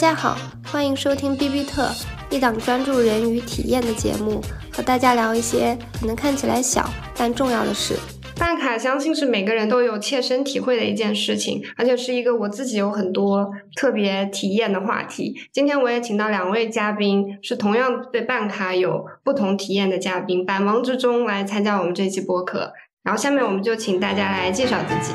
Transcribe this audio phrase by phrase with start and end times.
[0.00, 0.34] 大家好，
[0.64, 1.90] 欢迎收听 B B 特，
[2.30, 4.40] 一档专注人与体验的节目，
[4.72, 7.96] 和大家聊一些可能看起来小但重要的事。
[8.38, 15.34] 办卡相信是每个人都有切身体会的一件事情，而且是一个我自己有很多特别体验的话题。
[15.52, 22.72] 今天我也请到两位嘉宾，是同样对办卡有不同体验的嘉宾，百忙之中来参加我们这期播客。
[23.02, 25.12] 然后下面我们就请大家来介绍自己。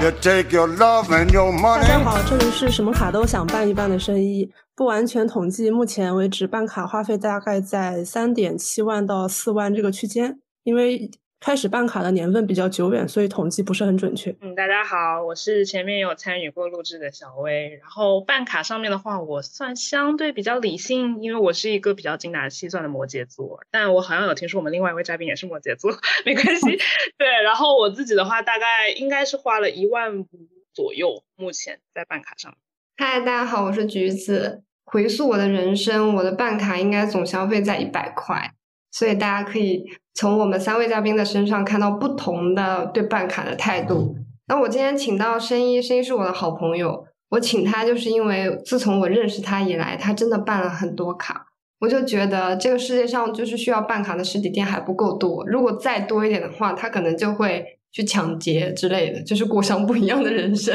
[0.00, 4.48] 大家好，这里是什么卡都想办一办的生意。
[4.76, 10.38] 不完全统计，目前为止办卡花费大概在三点七万到四万这个区间。
[10.62, 11.10] 因为
[11.40, 14.34] 开始办卡的年份比较久远，所以统计不是很准确。
[14.40, 17.76] 嗯，大家好，我是前面有参与过录制的小薇。
[17.80, 23.60] 然后办卡上面的话，我算相对比较理性，因为我是一个比较精打细算的摩羯座。
[23.70, 25.92] 但我好像有听说我们另外一位嘉宾也是摩羯座，
[26.26, 26.76] 没关系。
[27.16, 30.26] 对，然后我自己的话，大概应该是花了一万五
[30.74, 32.52] 左右，目前在办卡上。
[32.96, 34.64] 嗨，大家好，我是橘子。
[34.84, 38.54] 回溯我的人生，我的办卡应该总消费在一百块。
[38.90, 44.16] 所以大家可以从我们三位嘉宾的身上看到不同的对办卡的态度。
[44.48, 51.46] 那我今天请到申一，申一是我的好朋友，我请他就是因为自从我认识他以来，他真的办了很多卡，
[51.80, 60.74] 我就觉得这个世界上就是需要办卡的实体店还不够多，如果再多一点的话，他可能就会去抢劫之类的，就是过上不一样的人生，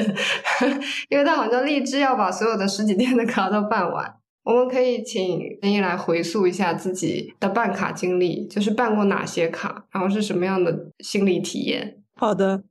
[1.09, 4.14] 因为他好像立志要把所有的实体店的卡都办完。
[4.44, 12.03] 我们可以请申一来回溯一下自己的办卡经历，就是办过哪些卡，然后是什么样的心理体验？
[12.16, 12.61] 好的，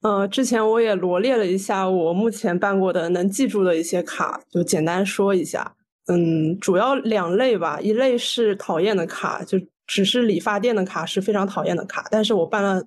[0.00, 5.74] 呃，之前我也罗列了一下我目前办过的能记住的一些卡，就简单说一下。
[6.06, 12.82] 嗯，主要两类吧，一类是讨厌的卡，就只是理发店的卡是非常讨厌的卡，但是我办了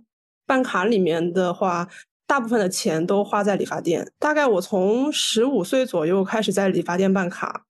[0.48, 1.88] 办卡里面的话，
[2.26, 4.12] 大部分的钱都花在理发店。
[4.18, 7.66] 大概我从十五岁左右开始在理发店办卡。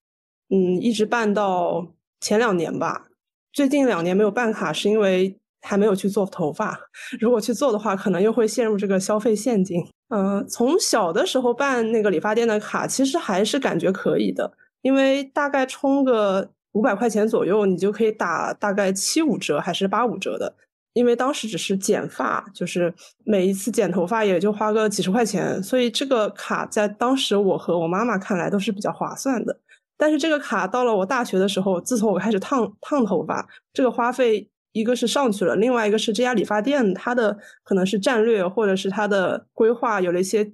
[0.51, 1.87] 嗯，一直办到
[2.19, 3.07] 前两年吧。
[3.53, 6.79] 最近两年没有办卡，是因为还没有去做头发。
[7.19, 9.85] 如果去做的话，可能又会陷入这个消费陷阱。
[10.09, 14.51] 嗯，从小的时候办那个理发店的卡，其实还是感觉可以的，
[14.81, 20.53] 因为大概充个五百块钱左右，你就可以打大概七五折还是八五折的。
[20.93, 29.57] 因为当时只是剪发，就是每一次剪头发也就花个几十块钱，所以这个卡在当时我和我妈妈看来都是比较划算的。
[30.01, 40.51] 但是这个卡到了我大学的时候，自从我开始烫烫头发，这个花费一个是上去了，另外一个是这家理发店它的可能是战略或者是它的规划有了一些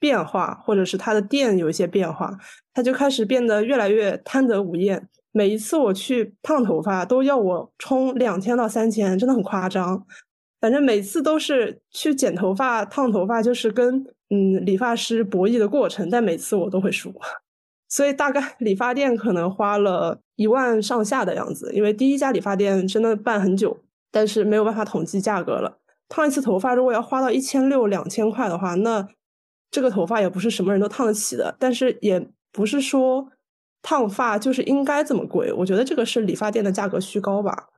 [0.00, 2.36] 变化，或者是它的店有一些变化，
[2.74, 5.08] 它就开始变得越来越贪得无厌。
[5.30, 10.04] 每一次我去烫头发都要我充两千到三千，真的很夸张。
[10.60, 17.14] 反正每次都是去剪头发、烫头发，就是跟嗯理发师博弈的过程，但每次我都会输。
[17.88, 23.78] 所以大概理发店可能花了一万上下的样子，因为第一家理发店真的办很久，
[24.10, 25.78] 但是没有办法统计价格了。
[26.06, 29.08] 烫一次头发如果要花到一千六两千块的话，那
[29.70, 31.56] 这个头发也不是什么人都烫得起的。
[31.58, 33.26] 但是也不是说
[33.80, 37.68] 烫发就是应该这么贵，我觉得这个是理发店的价格虚高吧。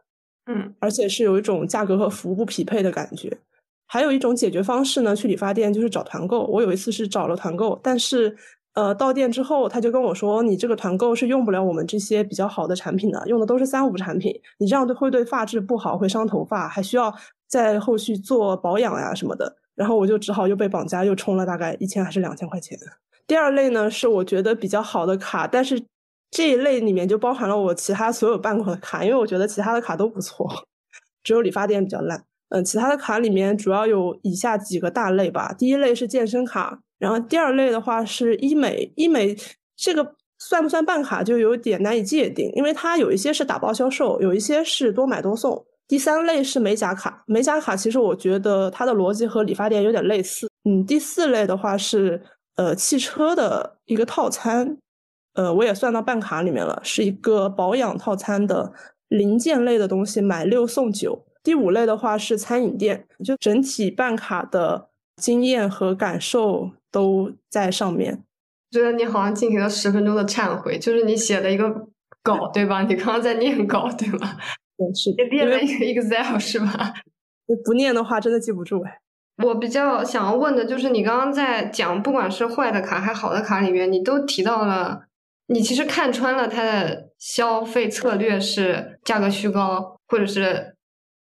[0.46, 3.38] 嗯，而且是有一种价格和服务不匹配的感觉。
[3.86, 6.44] 还有一种解决方式呢，去理发店就是找团购。
[6.46, 8.36] 我有一次是找了团购，但是。
[8.74, 14.32] 呃，到店之后，他就跟我说：“你这个团购是用不了我们这些比较好的产品的，用的都是三无产品。
[14.58, 17.12] 你这样对会对发质不好，会伤头发，还需要
[17.48, 22.78] 在后续做保养呀什么的。”然后我就只好又被绑架，又充了大概一千还是两千块钱。
[23.26, 25.82] 第二类呢，是我觉得比较好的卡，但是
[26.30, 30.48] 这一类里面就包含了我其他所有办过的卡，因为我觉得其他的卡都不错，
[31.24, 32.22] 只有理发店比较烂。
[32.50, 35.52] 嗯，其他的卡里面主要有以下几个大类吧。
[35.52, 36.80] 第一类是健身卡。
[37.00, 39.34] 然后第二类的话是医美，医美
[39.74, 45.64] 这个算不算办卡就有点难以界定，因为它有一些是打包销售，有一些是多买多送。
[45.88, 50.46] 第三类是美甲卡，美甲卡其实我觉得它的逻辑和理发店有点类似。
[50.64, 52.22] 嗯，第四类的话是
[52.56, 54.76] 呃汽车的一个套餐，
[55.32, 58.70] 呃我也算到办卡里面了，是一个保养套餐的
[59.08, 61.24] 零件类的东西，买六送九。
[61.42, 64.90] 第五类的话是餐饮店，就整体办卡的。
[65.16, 68.24] 经验和感受都在上面。
[68.70, 71.88] 觉得你好像进行了十分钟的忏悔，就是你写了一个
[72.22, 72.82] 稿，对吧？
[72.82, 74.36] 你刚刚在念稿，对吧？
[74.78, 75.10] 嗯，是。
[75.10, 76.94] 你列了一个 Excel 是吧？
[77.64, 79.00] 不念的话，真的记不住哎。
[79.42, 85.06] 我比较想要问的就是，你刚刚在讲，不管是坏的卡还好的卡里面，你都提到了，
[85.46, 90.76] 你其实看穿了它的消费策略是价格虚高，或者是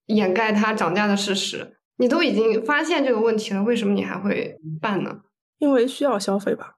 [0.06, 1.76] 掩盖它涨价的事实。
[1.96, 5.20] 你都已经发现这个问题了，为什么你还会办呢？
[5.60, 6.74] 因为需要消费吧。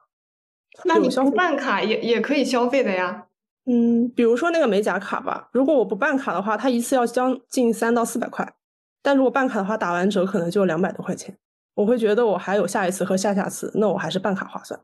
[0.84, 3.24] 那你不办卡也也可以消费的呀。
[3.64, 8.54] 嗯，比如说那个美甲卡吧，如果我不办卡的话，它一次要将近三到四百块，
[9.02, 11.38] 但如果办卡的话，打完折可能就两百多块钱。
[11.74, 14.78] 我会觉得我还有下一次和下下次，那我还是办卡划算。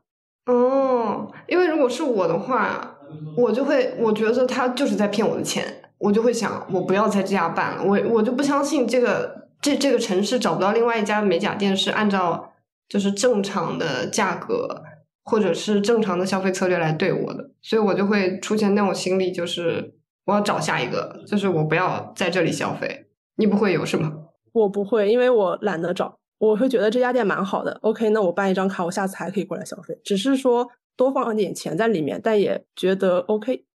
[0.45, 2.95] 哦，因为如果是我的话，
[3.35, 12.48] 我就会我觉得他就是在骗我的钱，我就会想我不要再这样办了，我我就不相信这个这这个城市找不到另外一家美甲店是按照
[12.89, 14.83] 就是正常的价格
[15.23, 19.93] 或者是正常的消费策略来对我的，所以我就会出现那种心理，就是
[20.25, 23.05] 我要找下一个，就是我不要在这里消费。
[23.35, 24.11] 你不会有是吗？
[24.51, 26.17] 我不会，因为我懒得找。
[26.39, 33.65] 我会觉得这家店蛮好的，OK，那我办一张卡，我下次还可以过来消费，只是说多放点钱在里面，但也觉得 OK，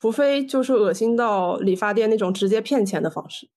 [0.00, 3.48] 除非就是恶心到理发店那种直接骗钱的方式。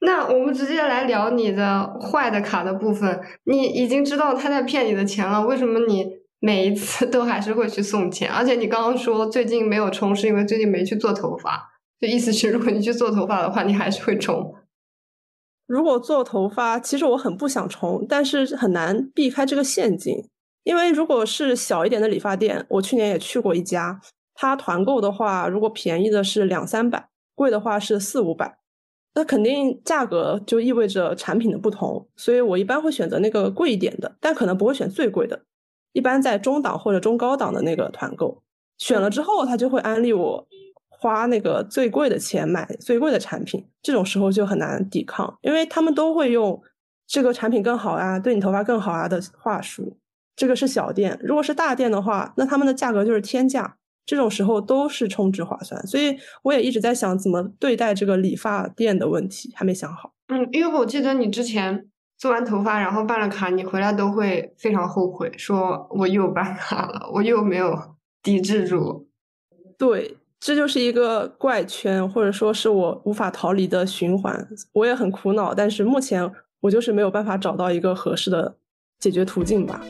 [0.00, 6.06] 那我们直接来聊你的坏的卡的部分，你已经知道他在骗你的钱了，为什么你
[6.38, 8.30] 每一次都还是会去送钱？
[8.30, 14.54] 而且你刚刚说最近没有充，是因为最近没去做头发，就意思是如果你去做头发的话，你还是会充。
[15.66, 20.28] 如果做头发，其实我很不想充，但是很难避开这个陷阱。
[20.64, 24.00] 因为如果是小一点的理发店，我去年也去过一家，
[24.34, 28.58] 它团购的话，如果便宜的是两三百，贵的话是四五百，
[29.14, 32.08] 那肯定价格就意味着产品的不同。
[32.16, 35.42] 所以我一般会选择那个贵一点的，但可能不会选最贵的，
[35.92, 38.42] 一般在中档或者中高档的那个团购。
[38.78, 40.46] 选了之后，他就会安利我。
[41.00, 46.60] 花那个最贵的钱买最贵的产品，这种时候就很难抵抗，因为他们都会用
[47.06, 49.96] 这个产品更好啊，对你头发更好啊的话术。
[50.34, 53.76] 这个是小店，如果是大店的话，那他们的价格就是天价。
[54.08, 60.14] 这种时候都是充值划算，所以我也一直在想怎么对待这个理发店的问题，还没想好。
[60.28, 67.78] 嗯，因为我记得你之前做完头发，然后办了卡，你回来都会非常后悔，说我又办卡了，我又没有
[68.22, 69.06] 抵制住。
[69.76, 70.16] 对。
[70.40, 74.48] 这就是一个怪圈，或者说是我无法逃离的循环。
[74.72, 78.56] 我也很苦恼，但是目前我就是没有办法找到一个合适的
[79.00, 79.80] 解决途径吧。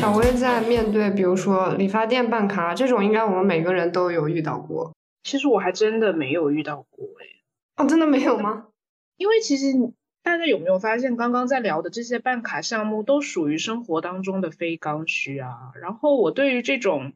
[0.00, 4.94] 小薇在面对，比如说理发店办卡这种，应该我们每个人都有遇到过。
[5.22, 7.26] 其实我还真的没有遇到过，哎，
[7.76, 8.68] 哦，真的没有吗？
[9.18, 9.92] 因为其实。
[10.22, 15.72] 大家有没有发现，刚刚在聊的这些办卡项目都属于生活当中的非刚需啊？
[15.80, 17.14] 然后我对于这种，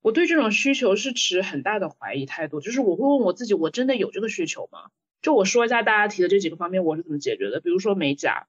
[0.00, 4.78] 我对这种需求是持很大的怀疑态度，就是我会问我自己，我真的有这个需求吗？
[5.20, 7.60] 就我说一下大家提的这几个方面，我是怎么解决的。
[7.60, 8.46] 比如说美甲，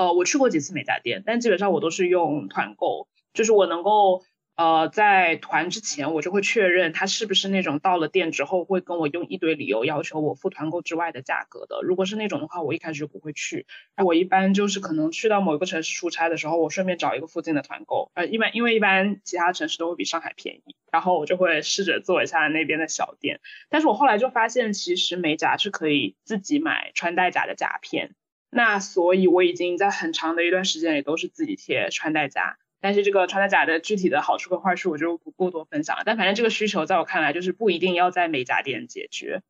[0.00, 4.24] 呃，我去过几次美甲店，但基本上我都是用团购，就是我能够。
[4.56, 11.80] 呃，在团之前，我就会确认他是不是那种到了店之后会跟我用一堆理由要求我付团购之外的价格的。
[11.82, 13.66] 如果是那种的话，我一开始就不会去。
[14.04, 18.10] 我一般就是可能去到某一个城市出差的时候，我顺便找一个附近的团购。
[18.12, 23.40] 呃，一般因为一般其他城市都会比上海便宜，然后我就会试着做一下那边的小店。
[23.70, 28.14] 但是我后来就发现，其实美甲是可以自己买穿戴甲的甲片，
[28.50, 32.58] 那所以我已经在很长的一段时间里都是自己贴穿戴甲。
[32.80, 36.02] 但是这个穿戴甲的具体的好处和坏处我就不过多分享了。
[36.04, 39.42] 但反正这个需求在我看来就是不一定要在美甲店解决。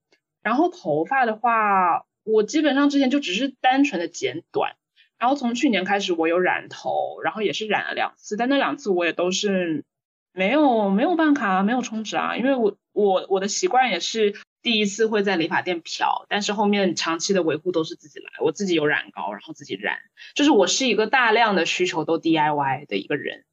[0.42, 4.76] 然后头发的话，我基本上之前就只是单纯的剪短。
[5.18, 9.84] 然后从去年开始我有染头，然后也是染了两次，但那两次我也都是
[10.32, 14.34] 没有没有办卡，没有充值啊，因为我我我的习惯也是。
[14.62, 19.98] 第一次会在理发店漂，但是后面长期的维护都是自己来，我自己有染膏，然后自己染，
[20.34, 23.44] 就是我是一个大量的需求都 DIY 的一个人，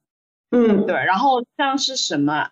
[0.52, 0.96] 嗯，对。
[0.96, 2.50] 然后像是什么，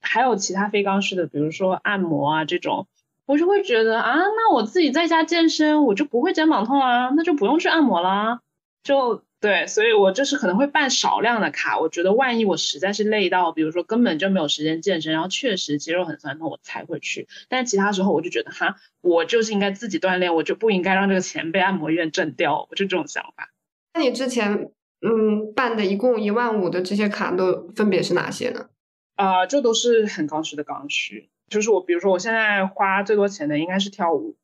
[0.00, 2.86] 还有其他非刚需的，比如说按摩啊这种，
[3.26, 8.40] 我就会觉得啊，那我自己在家健身，我就不会肩膀痛啊，那就不用去按摩啦，
[8.84, 9.24] 就。
[9.40, 17.28] 对，所以我就是可能会办少量的卡，我觉得万一我实在是累到，比如说根本就没有时间健身，然后确实肌肉很酸痛，我才会去。
[17.50, 23.50] 但其他时候我就觉得哈，我就是应该自己锻炼，我就不应该让这个钱被按摩院挣掉，我就这种想法。
[23.92, 24.70] 那你之前
[25.02, 28.70] 嗯办的一共一万五的这些卡都分别是哪些呢？
[29.16, 34.36] 啊，这都是很刚需的刚需，就是我比如说我现在花最多钱的应该是跳舞，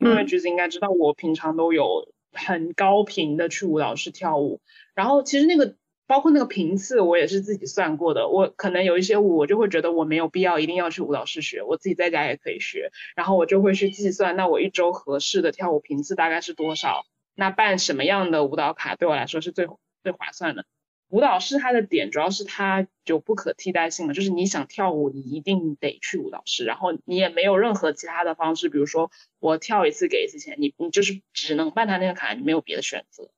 [0.00, 2.08] 因为橘子应该知道我平常都有。
[2.36, 4.60] 很高频的去舞蹈室跳舞，
[4.94, 5.74] 然后其实那个
[6.06, 8.28] 包括那个频次，我也是自己算过的。
[8.28, 12.92] 我可能有一些舞，我就会觉得我没有必要一定要去舞蹈室学，我自己在家也可以学。
[13.16, 17.04] 然后我就会去计算，那我一周合适的跳舞频次大概是多少？
[17.34, 19.66] 那办什么样的舞蹈卡对我来说是最
[20.02, 20.64] 最划算的？
[21.08, 33.30] 舞蹈室它的点主要是它有不可替代性的，就是你想跳舞，你一定得去舞蹈室，然后你也没有任何其他的方式，比如说我跳一次给一次钱，你你就是只能办他那个卡，你没有别的选择。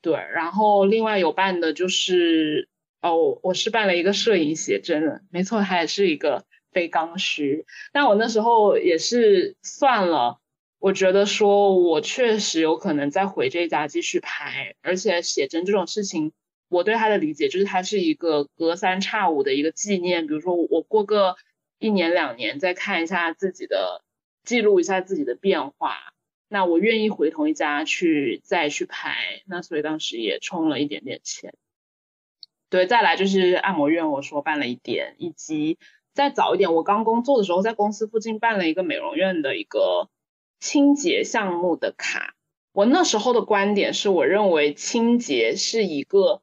[0.00, 2.68] 对，然后另外有办的就是
[3.02, 7.66] 哦，我是办了一个摄影写真的，没错，还是一个非刚需。
[7.92, 10.40] 但我那时候也是算了，
[10.78, 16.32] 我觉得说我确实有可能再回这家继续拍，而且写真这种事情，
[16.68, 21.36] 我对它的理解就是它是一个隔三差五的一个纪念，比如说我过个
[21.78, 24.02] 一年两年再看一下自己的，
[24.44, 26.12] 记录一下自己的变化。
[26.48, 31.54] 那我愿意回同一家去再去拍，那所以当时也充了一点点钱。
[32.68, 35.78] 对，再来就是按摩院，我说办了一点，以及
[36.14, 40.08] 再早一点，我刚工作的时候在公司附近办了一个美容院的一个
[40.60, 42.34] 清洁项目的卡。
[42.72, 46.42] 我那时候的观点是我认为清洁是一个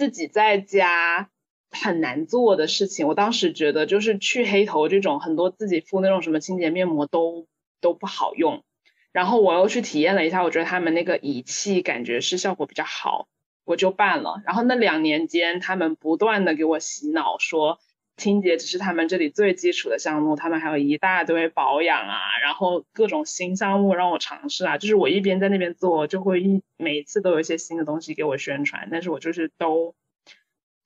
[0.00, 1.28] 自己在家
[1.70, 3.06] 很难做的事情。
[3.06, 7.46] 我当时觉得就是去黑头这种很多自己敷那种什么清洁面膜都
[7.82, 8.64] 都不好用。
[9.12, 13.28] 然后我又去体验了一下，我觉得他们那个仪器感觉是效果比较好，
[13.66, 14.40] 我就办了。
[14.46, 17.78] 然后那两年间，他们不断的给我洗脑说，
[18.20, 24.78] 清洁只是他们这里最基础的项目，他们还有一大堆保养啊，然后各种新项目让我尝试啊。
[24.78, 29.96] 就是我一边在那边做，就会一每一次都有一些新的东西给我宣传，但是我就是都。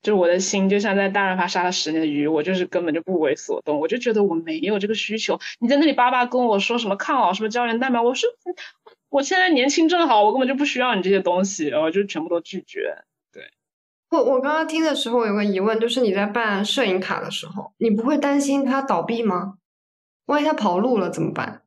[0.01, 5.39] 就是我的心就像在大润发杀了十年的鱼，我就是根本就不为所动，我就觉得我没有这个需求。
[5.59, 8.29] 你在那里叭叭跟我说什么抗老什么胶原蛋白，我说
[9.09, 12.95] 我现在年轻正好，我根本就不需要你这些东西，我就全部都拒绝。
[14.09, 19.57] 对，我我刚刚听的时候有个疑问，就是你在办摄影卡的时候，你不会担心它倒闭吗？
[20.25, 21.63] 万一它跑路了怎么办？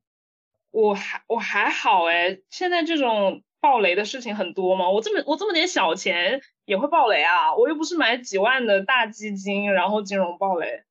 [0.70, 4.90] 我还我还好哎，现在这种暴雷的事情很多嘛？
[4.90, 6.40] 我这么我这么点小钱。
[6.68, 7.56] 也会爆雷啊！
[7.56, 10.82] 我又不是买几万的大基金，然后金融爆雷。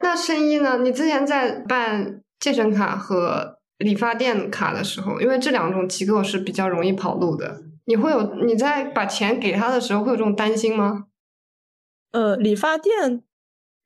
[0.00, 0.76] 那生意呢？
[0.82, 11.06] 你之前在办健身卡和理发店卡的时候，因为这两种机构是比较容易跑路的，你会有你在把钱给他的时候会有这种担心吗？
[12.12, 13.22] 呃，理发店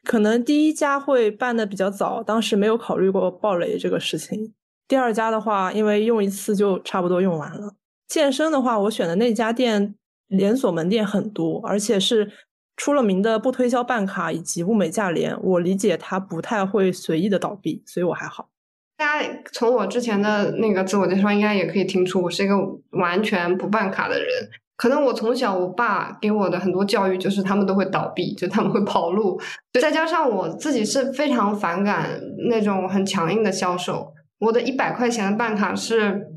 [0.02, 4.54] 可能第一家会办的比较早，当时没有考虑过爆雷这个事情。
[4.88, 7.74] 第二家的话，因为用一次就差不多用完了。
[8.06, 9.94] 健身的话，我选的那家店。
[10.26, 12.32] 连锁门店很多，而且是
[12.76, 15.38] 出了名的不推销办卡以及物美价廉。
[15.40, 18.48] 我理解它不太会随意的倒闭，所以我还好。
[18.96, 22.54] 大家从我之前的那个自我介绍，应该也可以听出我是一个
[22.90, 24.28] 完全不办卡的人。
[24.76, 29.40] 可能我从小我爸给我的很多教育就是他们都会倒闭，就他们会跑路。
[29.80, 34.12] 再加上我自己是非常反感那种很强硬的销售。
[34.38, 36.28] 我的一百块钱的办卡是。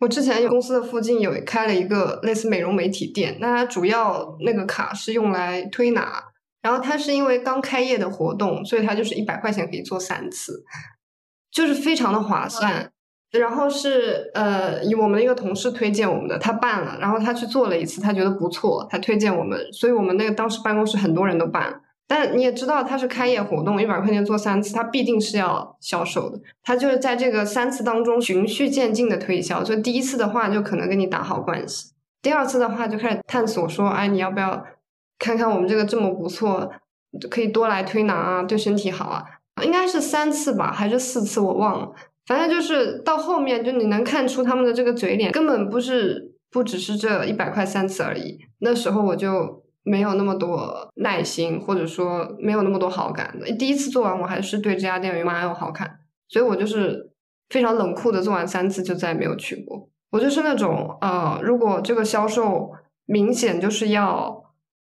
[0.00, 6.22] 我之前有公司的附近有开了一个类似美容美体店，那它主要那个卡是用来推拿，
[6.60, 10.62] 然后它是因为刚开业的活动，所以它就是一百块钱可以做三次，
[11.54, 12.90] 就是非常的划算。
[13.30, 21.80] 然后是呃，以我们的一个同事推荐我们的，他办了，然后他去做了一次，他觉得不错，他推荐我们，所以我们那个当时办公室很多人都办。
[22.06, 26.38] 但你也知道，他是开业活动，一百块钱做三次，他必定是要销售的。
[26.62, 29.64] 他就是在这个三次当中循序渐进的推销。
[29.64, 31.92] 所以第一次的话，就可能跟你打好关系；
[32.22, 34.64] 第二次的话，就开始探索说，哎，你要不要
[35.18, 36.70] 看看我们这个这么不错，
[37.28, 39.24] 可以多来推拿啊，对身体好啊？
[39.62, 41.40] 应该是三次吧，还是四次？
[41.40, 41.92] 我忘了。
[42.26, 48.38] 反正就是到后面，就你能看出他们的这个嘴脸，根本不是不只是这一百块三次而已。
[48.58, 49.62] 那时候我就。
[49.86, 53.38] 没有那么多耐心，或者说没有那么多好感。
[53.58, 57.10] 第一次做完，我还是对这家店员蛮有好感，所以我就是
[57.50, 59.90] 非常冷酷的做完三次就再也没有去过。
[60.12, 62.70] 我就是那种呃，如果这个销售
[63.04, 64.43] 明显就是要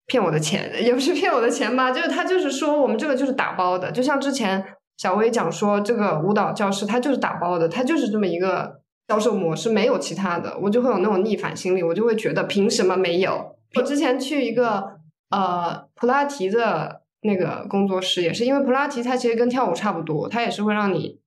[0.07, 4.63] 骗我的钱， 也不是骗我的钱吧，就是他就是说我们这个就是打包的，就像之前
[4.97, 13.55] 小薇讲说这个舞蹈教室，它就是打包的，它就是这么一个销售模式，没有其他的，我就会有那种逆反心理，我就会觉得凭什么没有？
[13.75, 14.83] 我之前去一个
[15.29, 21.19] 呃普拉提的那个工作室，也是因为普拉提它其实跟跳舞差不多，它也是会让你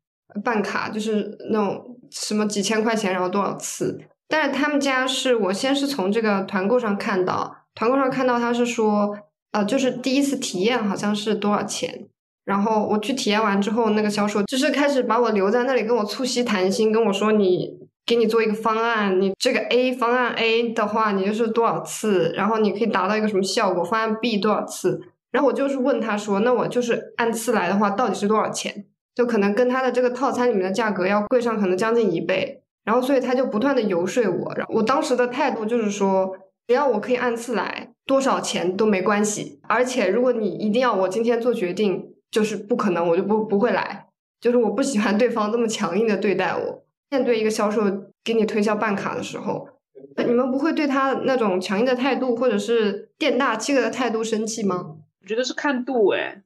[0.45, 3.99] 办卡，就是那种什么几千块钱，然后多少次。
[4.29, 9.17] 但是他们家是我先是从这个团购上看到，团购上看到他是说，
[9.53, 12.09] 呃，就是第一次体验好像是多少钱，
[12.45, 17.87] 然后我去体验完之后，那个销售就是开始把我留在那里，跟我促膝谈心，跟我说你。
[18.09, 23.83] 给你做一个方案，你这个 A 方案 A 的话，你就是多少次，然后你可以达到一个什么效果？
[23.83, 25.01] 方案 B 多少次？
[25.33, 28.85] 然后我就是问他说，那我就是按次来的话，到底是多少钱？
[29.13, 32.63] 就可能跟他的这个套餐里面的价格要贵上可能将近一倍。
[32.85, 36.33] 然后所以他就不断的游说我，然后我当时的态度就是说，
[36.67, 39.61] 只要我可以按次来，多少钱都没关系。
[39.69, 44.09] 而且如果你一定要我今天做决定，就是不可能，我就不不会来。
[44.41, 46.85] 就是我不喜欢对方这么强硬的对待我。
[47.11, 47.83] 面对一个销售
[48.25, 49.69] 给你推销办卡的时候，
[50.17, 54.97] 你们不会对他那种强硬的态度，或者是店大欺客的态度生气吗？
[55.23, 56.43] 我觉得是看度诶，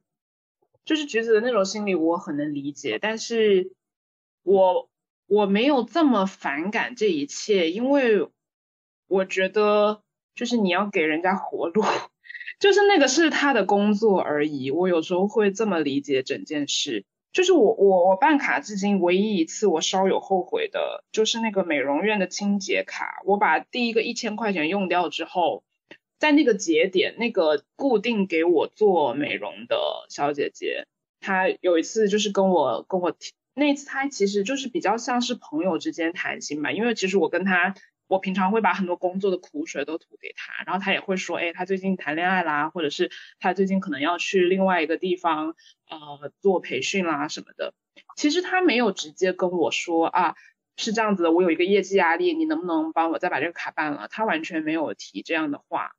[0.85, 3.73] 就是橘子的那种心理我很能理解，但是
[4.43, 4.89] 我
[5.27, 8.29] 我没有这么反感这一切，因为
[9.07, 10.01] 我觉得
[10.35, 11.83] 就是你要给人家活路，
[12.59, 14.71] 就是那个是他的工作而已。
[14.71, 17.05] 我有时候会这么理解整件事。
[17.33, 23.21] 就是我我我办卡至今唯一一次我稍有后悔的，就是那个美容院的清洁卡。
[23.25, 25.63] 我把第一个一千块钱用掉之后，
[26.19, 29.77] 在那个节点，那个固定给我做美容的
[30.09, 30.87] 小姐姐，
[31.21, 37.75] 她有一次就是跟我跟我提，那次她其实就是比较像是朋友之间谈心嘛，因为其实我跟她。
[38.11, 45.55] 我平常会把很多工作的苦水都吐给他，然后他也会说，哎，他最近谈恋爱啦，或者是他最近可能要去另外一个地方，
[45.89, 47.73] 呃，做培训啦什么的。
[48.17, 50.35] 其实他没有直接跟我说啊，
[50.75, 54.09] 是这样子的，我有一个业绩压力，你能不能帮我再把这个卡办了？
[54.09, 55.95] 他完全没有提这样的话，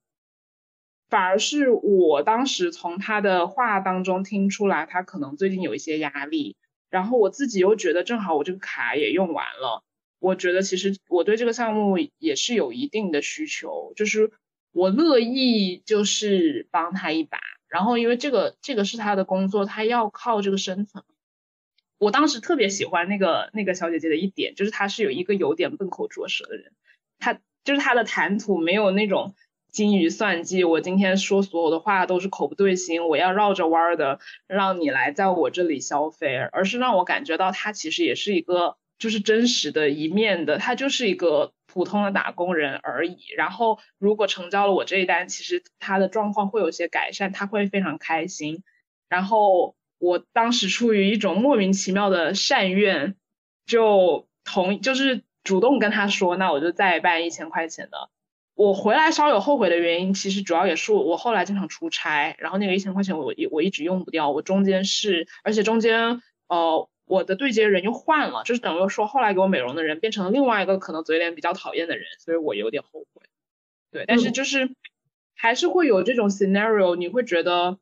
[1.08, 6.58] 反而是我当时从他的话当中听出来，他可能最近有一些压力，
[6.90, 9.82] 然后我自己又觉得正好我这个卡也用完了。
[10.22, 14.30] 我觉得其实我对这个项目也是有一定的需求，就是
[14.70, 21.02] 我乐意就是帮他一把，然后因为这个这个是他的工作，他要靠这个生存。
[21.98, 26.72] 我当时特别喜欢那个那个小姐姐的一点，就是她是有一个有点笨口拙舌的人，
[27.18, 29.34] 她就是她的谈吐没有那种
[29.72, 38.76] 精于算计，我今天说所有的话都是口不对心，我要绕着弯儿的让你来在我这里消费，而是让我感觉到她其实也是一个。
[38.98, 43.18] 就是真实的一面的，他就是一个普通的打工人而已。
[43.36, 48.62] 然后，如果成交了我这一单，其实他的状况会有些改善，他会非常开心。
[49.08, 53.16] 然后，我当时出于一种莫名其妙的善愿，
[53.66, 58.08] 就同就是主动跟他说，那我就再办一千块钱的。
[58.54, 66.88] 我回来稍有后悔的原因，其实主要也是我后来经常出差，然后那个一千块钱我一我一直用不掉，我中间是，而且中间呃。
[67.04, 73.22] 我的对接人又换了，就是等于说后来给我美容的人变成了另外一个可能嘴脸比较讨厌的人，所以我有点后悔。
[73.90, 74.70] 对，但是就是
[75.34, 77.78] 还是会有这种 scenario，你会觉得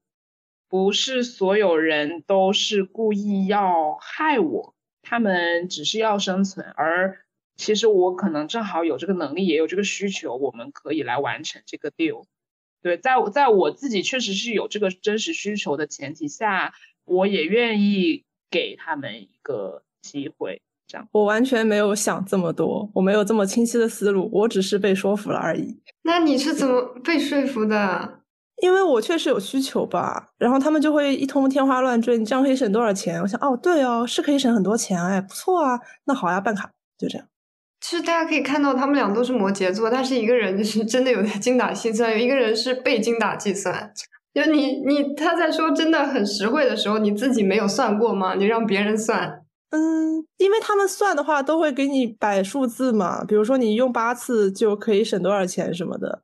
[0.69, 7.25] 不是所有人都是故意要害我，他们只是要生存，而
[7.57, 12.25] 其实我可能正好有这个能力，也有这个需求，我们可以来完成这个 deal。
[12.83, 18.25] 对，在在我自己确实是有这个真实需求的前提下，我也愿意。
[18.51, 25.81] 给他们一个机会，这样我完全没有想这么多，我没有这么清晰的思路，我只是被说服了而已。
[26.03, 28.21] 那你是怎么被说服的？
[28.63, 33.19] 因为我确实有需求吧，然后他们就会一通天花乱坠，你这样可以省多少钱？
[33.23, 37.27] 我想，哦，对哦，是可以省很多钱，哎，不错啊，那好呀，办卡，就这样。
[37.81, 43.91] 其实大家可以看到，他们俩都是摩羯座，但是一个人就是真的有点精打细算，有一个人是被精打细算。
[44.33, 48.35] 就你你他在说真的很实惠的时候，你自己没有算过吗？
[48.35, 49.43] 你让别人算？
[49.71, 56.23] 嗯，因为他们算的话都会给你摆数字嘛，比如说你用八次就可以省多少钱什么的。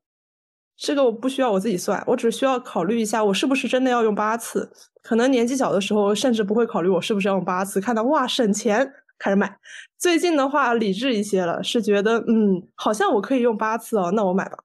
[0.77, 4.71] 这个我不需要我自己算，我只需要考虑一下我是不是真的要用八次。
[5.03, 9.57] 可能年纪小的时候甚至不会考虑我是不是要用八次，看到哇省钱开始买。
[9.99, 14.59] 最近的话理智一些了，是觉得嗯好像我可以用八次哦，那我买吧。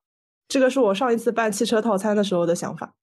[0.47, 2.93] 这个是我上一次办汽车套餐的时候的想法。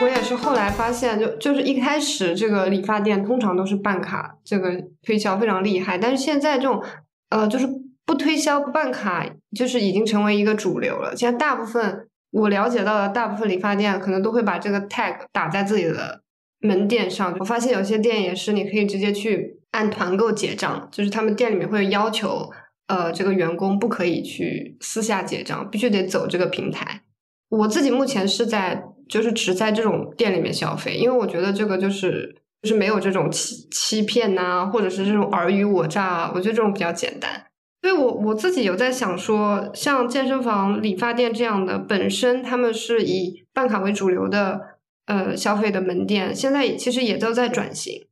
[0.00, 4.70] 我也是后来发现，就就是一开始这个理发店通常都是办卡，这个
[5.02, 5.98] 推销非常厉害。
[5.98, 6.82] 但是现在这种
[7.30, 7.68] 呃，就是
[8.06, 11.16] 不推销不办卡，就是已经成为一个主流了。
[11.16, 16.22] 现在大部分我了解到的大部分理发店可能都会把这个 tag 打在自己的
[16.60, 17.36] 门店上。
[17.40, 22.50] 我发现有些店也是，你可以直接去按团购结账，就是他们店里面会要求。
[22.88, 27.02] 呃，这个员工不可以去私下结账，必须得走这个平台。
[27.50, 37.44] 我自己目前是在，就是只在这种店里面消费，因为我觉得这个就是就是没有这种欺欺骗呐，或者是这种尔虞我诈，啊我觉得这种比较简单。
[37.80, 44.60] 所以我我自己有在想说，像健身房、理发店这样的，本身他们是以办卡为主流的
[45.06, 48.08] 呃消费的门店，现在其实也都在转型，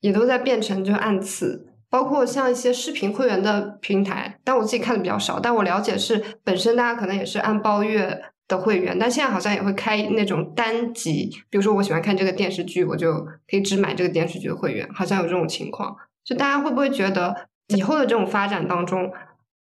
[0.00, 1.73] 也都在变成就按次。
[1.94, 5.38] 包括像一些视频会员的平台，但我自己看的比较少。
[5.38, 15.96] 但我了解是本身大家可能也是按包月的会员，但现在好像也会开那种单集，比如说我喜欢看这个电视剧，我就可以只买这个电视剧的会员，好像有这种情况。
[16.24, 19.12] 就大家会不会觉得以后的这种发展当中，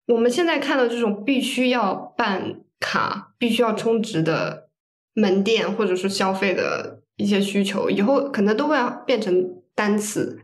[0.09, 4.69] 我们现在看到这种必须要办卡、必须要充值的
[5.15, 10.41] 门店，或者是消费的一些需求，以后可能都会变成单次？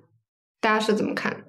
[0.63, 1.44] 大家是怎么看？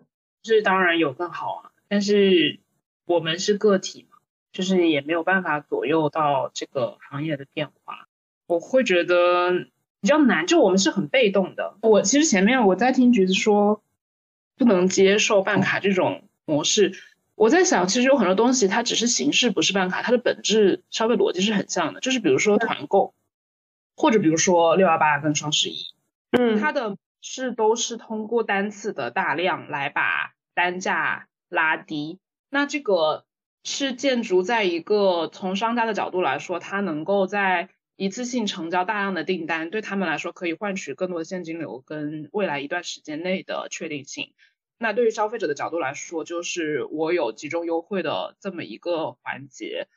[0.45, 2.60] 是当然有更好啊，但是
[3.05, 4.17] 我们是个体嘛，
[4.53, 8.08] 就是也没有办法左右到这个行业的变化。
[8.47, 9.51] 我会觉得
[10.01, 11.77] 比较难，就我们是很被动的。
[11.81, 13.81] 我其实前面我在听橘子说
[14.55, 16.93] 不能接受办卡这种模式，
[17.34, 21.99] 我在想，其实有很多东西它只是形式，不是办卡，它的本质消费逻辑是很像的。
[22.01, 23.15] 就是比如说团购，
[23.95, 25.88] 或者比如说六幺八跟双十一，
[26.29, 32.19] 嗯，它的是都是通过单次的大量来把单价拉低。
[32.49, 33.25] 那这个
[33.63, 44.33] 是建筑在一个从商家的角度来说，它能够在一次性成交大量的订单，对他们来说可以换取更多的现金流跟未来一段时间内的确定性。
[44.77, 49.87] 那对于消费者的角度来说，就是我有集中优惠的这么一个环节。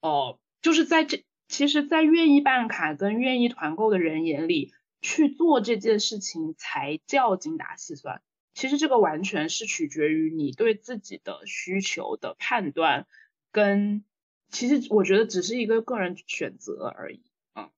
[0.00, 8.22] 哦，就是在这，其实，在愿意办卡跟愿意团购的人眼里，去做这件事情才叫精打细算。
[8.54, 13.06] 其实这个完全是取决于你对自己的需求的判断，
[13.50, 14.04] 跟
[14.50, 17.22] 其实我觉得只是一个个人选择而已。
[17.54, 17.70] 嗯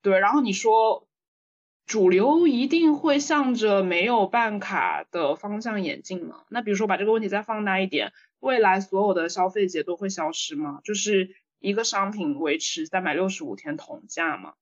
[0.00, 1.08] 对，然后你说
[1.86, 6.44] 主流一定会向着没有办卡的方向演进吗？
[6.48, 10.80] 那比如说把这个问题再放大一点，未来所有的消费节都会消失吗？
[10.84, 14.54] 就是一个商品维持三百六十五天同价吗？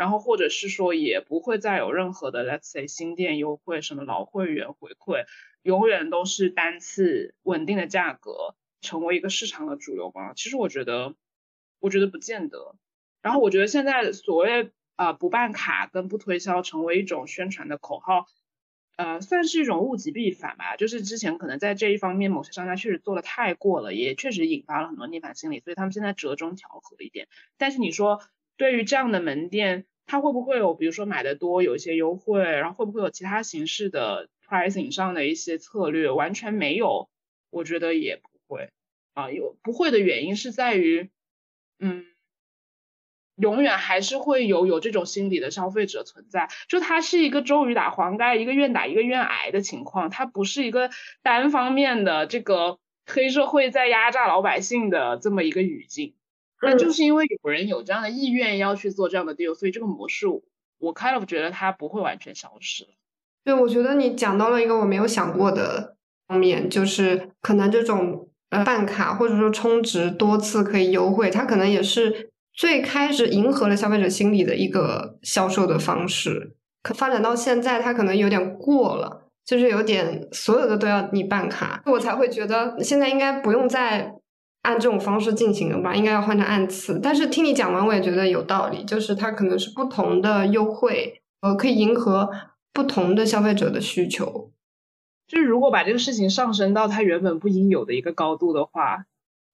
[0.00, 5.26] 然后或者是说也不会再有任何的 let's say 新店优惠，什么老会员回馈，
[5.60, 10.32] 永远都是单次稳定的价格成为一个市场的主流吗？
[10.32, 11.14] 其实我觉得，
[11.80, 12.76] 我觉得不见得。
[13.20, 18.24] 然后我觉得现在所谓啊不办卡跟不推销成为一种宣传的口号，
[18.96, 20.76] 呃，算是一种物极必反吧。
[20.76, 27.28] 就是之前可能在这一方面某些商家确实做的太过了，也确实引发了很多逆反心理，所以他们现在折中调和一点。
[27.58, 28.22] 但是你说
[28.56, 36.10] 对于这样的门店，它会不会有比如说买的多有一些优惠，然后会不会有其他形式的 pricing 上的一些策略？
[36.10, 37.08] 完全没有，
[37.50, 38.70] 我觉得也不会
[39.14, 39.30] 啊。
[39.30, 41.10] 有不会的原因是在于，
[41.78, 42.06] 嗯。
[43.36, 50.90] 永远还是会有有这种心理的消费者存在，就它是一个周瑜打黄盖，一个愿打一个愿挨的情况，它不是一个
[51.22, 56.16] 单方面的这个黑社会在压榨老百姓的这么一个语境。
[56.62, 60.26] 那就是因为有人有这样的意愿要去做这样的 deal，所以这个模式
[60.78, 62.86] 我 kind of 觉得它不会完全消失。
[63.44, 65.96] 对，我觉得你讲到了一个我没有想过的
[66.26, 72.30] 方面，就是可能这种呃办卡或者说充值多次可以优惠，它可能也是。
[72.52, 84.12] 最开始迎合了消费者心理的一个销售的方式，可发展到现在，它可能有点过了，就是有点所有的都要你办卡，我才会觉得现在应该不用再
[84.62, 87.00] 按这种方式进行的吧，应该要换成按次。
[87.02, 92.30] 但是听你讲完，我也觉得有道理，就是它可能是不同的优惠，呃，可以迎合
[92.72, 94.50] 不同的消费者的需求。
[95.26, 99.06] 就是如果把这个事情上升到它原本不应有的一个高度的话，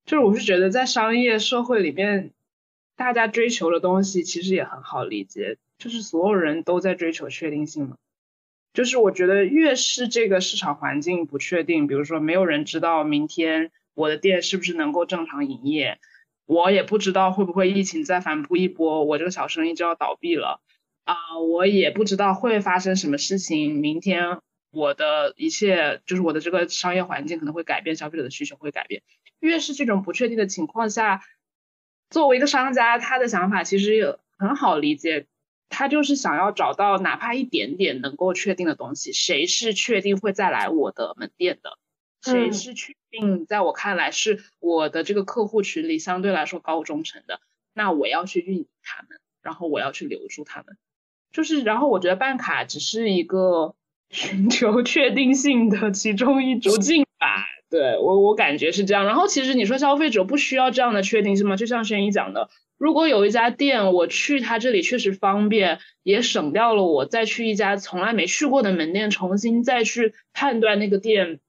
[0.04, 2.32] 就是我是觉得在商业社会里面。
[2.98, 7.96] 大家追求的东西其实也很好理解，就是所有人都在追求确定性嘛。
[8.72, 15.98] 就是我觉得越是这个市场环境不确定，比如说没有人知道明天我的店是不是能够正常营业，
[16.44, 20.60] 我也不知道会不会疫情再反扑一波，我这个小生意就要倒闭了
[21.04, 24.38] 啊，我也不知道会发生什么事情，明天
[24.70, 29.02] 我的一切就是我的这个商业环境可能会改变，消费者的需求会改变。
[29.40, 31.22] 越是这种不确定的情况下。
[32.08, 35.26] 作为一个商家，他的想法其实也很好理解，
[35.68, 39.12] 他就是想要找到哪怕一点点能够确定的东西。
[39.12, 41.78] 谁是确定会再来我的门店的？
[42.32, 47.40] 谁是确定在我看来是我的这个客户群里相对来说高忠诚的？
[47.74, 50.76] 那我要去运营他们，然后我要去留住他们。
[51.32, 53.74] 就是，然后我觉得办卡只是一个
[54.10, 57.44] 寻求确定性的其中一途径吧。
[57.68, 59.04] 对我，我感觉是这样。
[59.04, 61.56] 然后其实你说消费者不需要这样的确定性吗？
[61.56, 71.40] 就像轩一讲的，如果有一家店，我去他这里确实方便，也省掉了我再去一家从来没去过的门店重新再去判断那个店，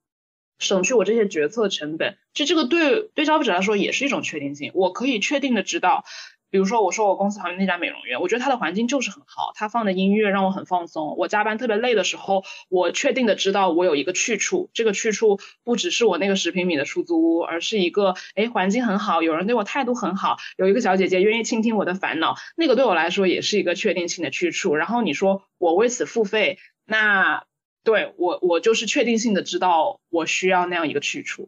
[0.59, 2.17] 省去我这些决策成本。
[2.33, 6.03] 就这个对对消费者来说也是一种确定性，我可以确定的知道。
[6.49, 11.17] 比如说，我说我公司旁边那家美容院，我觉得它的环境就是很好，它放的音乐让我很放松。
[11.17, 24.77] 我加班特别累的时候，我确定的知道我有一个去处，这个去处不只是我那个十平米的出租屋，而是一个哎环境很好，有人对我态度很好，有一个小姐姐愿意倾听我的烦恼，那个对我来说也是一个确定性的去处。
[24.77, 27.43] 然后你说我为此付费，那
[27.88, 31.47] 对我我就是确定性的知道我需要那样一个去处。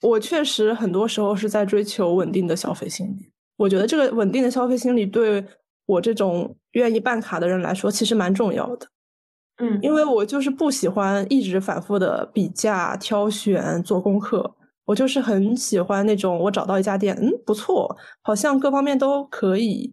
[0.00, 3.32] 我确实很多时候是在追求稳定的消费心理。
[3.56, 5.44] 我觉得这个稳定的消费心理对
[5.86, 8.86] 我这种愿意办卡的人来说，其实蛮重要的。
[9.56, 14.54] 嗯，因为我就是不喜欢一直反复的比价、挑选、做功课。
[14.84, 19.92] 我就是很喜欢那种，我找到一家店，嗯，不错，好像各方面都可以，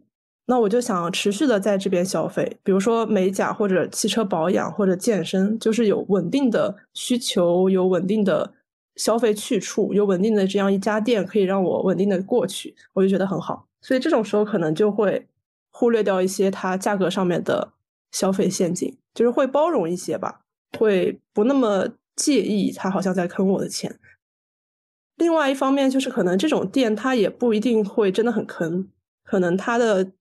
[0.49, 2.57] 那我就想持续的在这边消费。
[2.63, 8.51] 比如说美甲或者汽车保养或者健身，就是有稳定的需求，有稳定的
[8.95, 13.67] 消费去处，有稳定的这样一家店可以让我稳定的过去，我就觉得很好。
[13.81, 15.27] 所以这种时候可能就会
[15.69, 17.73] 忽略掉一些它价格上面的
[18.11, 20.41] 消费陷阱，就是会包容一些吧，
[20.79, 23.99] 会不那么介意他好像在坑我的钱。
[25.17, 28.87] 另外一方面就是可能这种店它也不一定会真的很坑，
[29.23, 30.11] 可能它的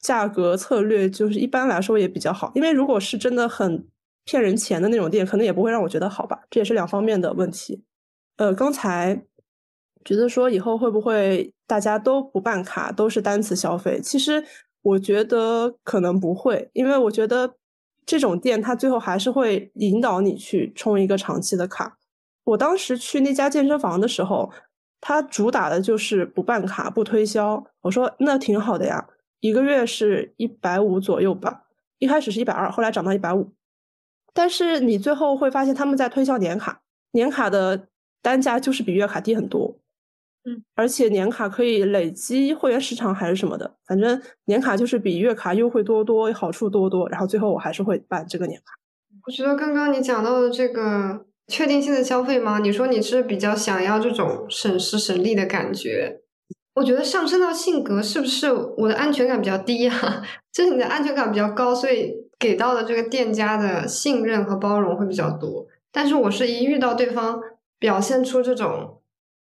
[0.00, 2.52] 价格策略就是一般来说也比较好。
[2.54, 3.86] 因为如果是真的很
[4.24, 6.40] 骗人钱的那种店，可能也不会让我觉得好吧。
[6.50, 7.84] 这也是两方面的问题。
[8.36, 9.24] 呃，刚才
[10.04, 14.00] 觉得说以后会不会大家都不办卡，都是单次消费？
[14.00, 14.44] 其实
[14.82, 17.56] 我觉得可能不会，因为我觉得
[18.06, 21.98] 这种店它最后还是会引导你去充一个长期的卡。
[22.44, 24.50] 我当时去那家健身房的时候，
[25.00, 27.62] 他主打的就是不办卡、不推销。
[27.82, 29.06] 我说那挺好的呀，
[29.40, 31.64] 一个月是一百五左右吧。
[31.98, 33.52] 一开始是一百二，后来涨到一百五。
[34.32, 36.80] 但是你最后会发现他们在推销年卡，
[37.12, 37.88] 年卡的
[38.22, 39.78] 单价就是比月卡低很多。
[40.44, 47.08] 嗯，而且年卡可以累积会员时长还是什么的，反正年卡就是比月卡优惠多多，好处多多。
[47.08, 48.74] 然后最后我还是会办这个年卡。
[49.26, 51.26] 我觉得刚刚你讲到的这个。
[51.50, 52.58] 确定性的消费吗？
[52.58, 56.20] 你说你是比较想要这种省时省力的感觉，
[56.78, 60.22] 我觉得上升到性格是不是我的安全感比较低啊？
[60.52, 65.66] 就是你的安全感比较高，所以给到的这个店家的信任和包容会比较多。
[65.90, 67.40] 但是我是一遇到对方
[67.80, 69.00] 表现出这种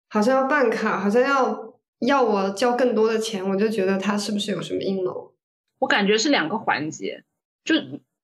[0.09, 5.33] 好像要办卡，好像要要我交更多的钱，我就觉得他是不是有什么阴谋？
[5.79, 7.25] 我感觉是两个环节，
[7.65, 7.75] 就。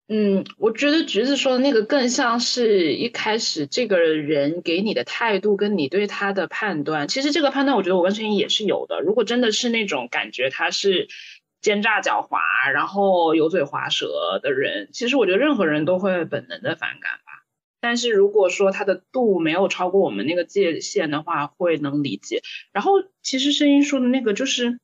[0.08, 7.08] 嗯，我觉得橘子说的那个更像是一开始这个人给你的态度，跟你对他的判断。
[7.08, 9.02] 其实这个判断，我觉得我跟陈颖也是有的。
[9.02, 11.08] 如果真的是那种感觉他是
[11.60, 12.38] 奸诈狡猾，
[12.72, 17.44] 然后油嘴滑舌的人，其实我觉得任何人都会本能的反感吧。
[17.82, 22.44] 但是如果说他的度没有超过我们那个界限的话，会能理解。
[22.74, 22.92] 然后
[23.24, 24.80] 其实声音说的那个就是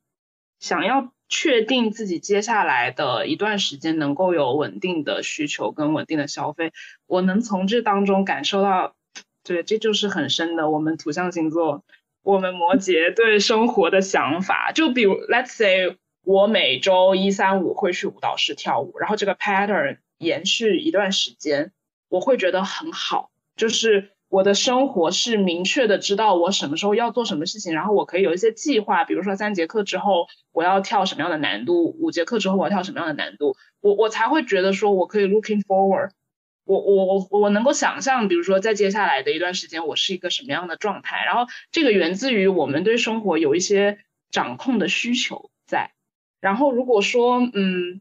[0.58, 1.12] 想要。
[1.34, 6.74] 确定自己接下来的一段时间能够有稳定的需求跟稳定的消费，
[7.06, 8.94] 我能从这当中感受到，
[9.42, 11.84] 对，这就是很深的我们土象星座，
[12.22, 14.72] 我们摩羯对生活的想法。
[14.72, 21.72] 就比如，let's say 我每周一三五会去舞蹈室跳舞，然后这个 pattern 延续一段时间，
[22.10, 24.11] 我会觉得很好，就是。
[24.32, 36.12] 我的生活是明确的，知道我什么时候要做什么事情，然后我可以有一些计划，比如说三节课之后我要跳什么样的难度，五节课之后我要跳什么样的难度，我我才会觉得说我可以 looking forward，
[36.64, 43.98] 我我我我能够想象，比如说在接下来的一段时间我是一个什么样的状态，然后这个源自于我们对生活有一些
[44.30, 45.92] 掌控的需求在，
[46.40, 48.00] 然后如果说嗯，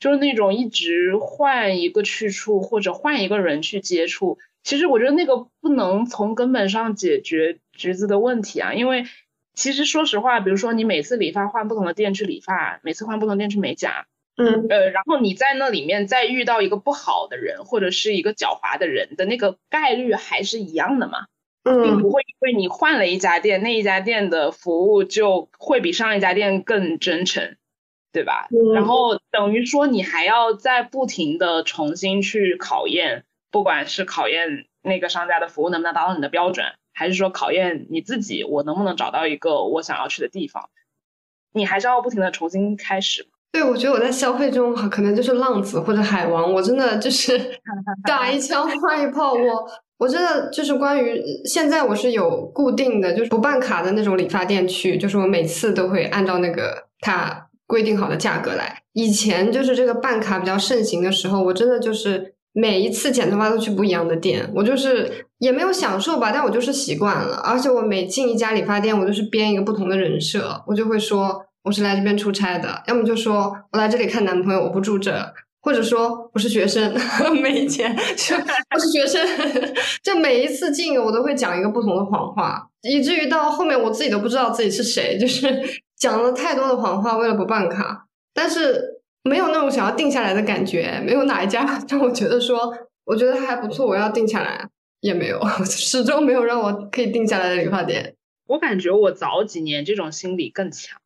[0.00, 4.38] 就是那种一直换一个去处或者换一个人去接触。
[4.68, 9.06] 其实我觉得那个不能从根本上解决橘子的问题啊，因为
[9.54, 14.04] 其实说实话，比如说你每次理发换不同的店去理发，每次换不同店去美甲，
[14.36, 21.28] 嗯，呃，然后你在那里面再遇到一个不好的人或者是一个狡猾的人的那个概率还是一样的嘛，
[21.64, 27.56] 嗯，并不会因为你换了一家店，那一家店的服务就会比上一家店更真诚，
[28.12, 28.48] 对吧？
[28.74, 33.24] 然后等于说你还要再不停的重新去考验。
[33.50, 40.68] 不管是考验那个商家的服务能不能达到你的标准，还是说考验你自己，我能不能找到一个我想要去的地方，
[41.52, 43.26] 你还是要不停的重新开始。
[43.50, 47.58] 对，我觉得我在消费中可能就是浪子或者海王，我真的就是
[48.06, 49.32] 打一枪换一炮。
[49.32, 58.82] 我我真的就是关于现在我是有固定的，就是不办卡的那种理发店去，就是我每次都会按照那个他规定好的价格来。
[58.92, 62.34] 以前就是这个办卡比较盛行的时候，我真的就是。
[62.52, 67.36] 每一次剪头发都去不一样的店，我就是也没有享受吧，但我就是习惯了。
[67.44, 76.92] 而且我每进一家理发店，我都是编一个不同的人设，我就会说我是来这边出差的，要么就说我来这里看男朋友，我不住这，或者说我是学生，
[77.40, 78.34] 没钱，就
[78.74, 79.24] 我是学生。
[80.02, 85.62] 就每一次进，我都会讲一个不同的谎话，以至于到后面我自己都不知道自己是谁，就是
[85.96, 88.87] 讲了太多的谎话，为了不办卡，但是。
[89.28, 94.68] 没有那种想要定下来的感觉，没有哪一家让我觉得说，我觉得还不错，我要定下来，
[95.00, 98.16] 也没有， 始终没有让我可以定下来的理发店。
[98.46, 100.98] 我感觉我早几年这种心理更强。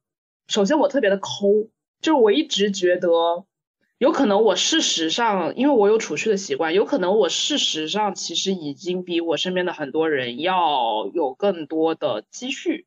[0.46, 1.68] 首先，我特别的抠，
[2.00, 3.08] 就是我一直觉得
[3.98, 12.86] 有可能我事实上，因为我有储蓄的习惯，有可能我事实上其实已经比我身边的很多人要有更多的积蓄，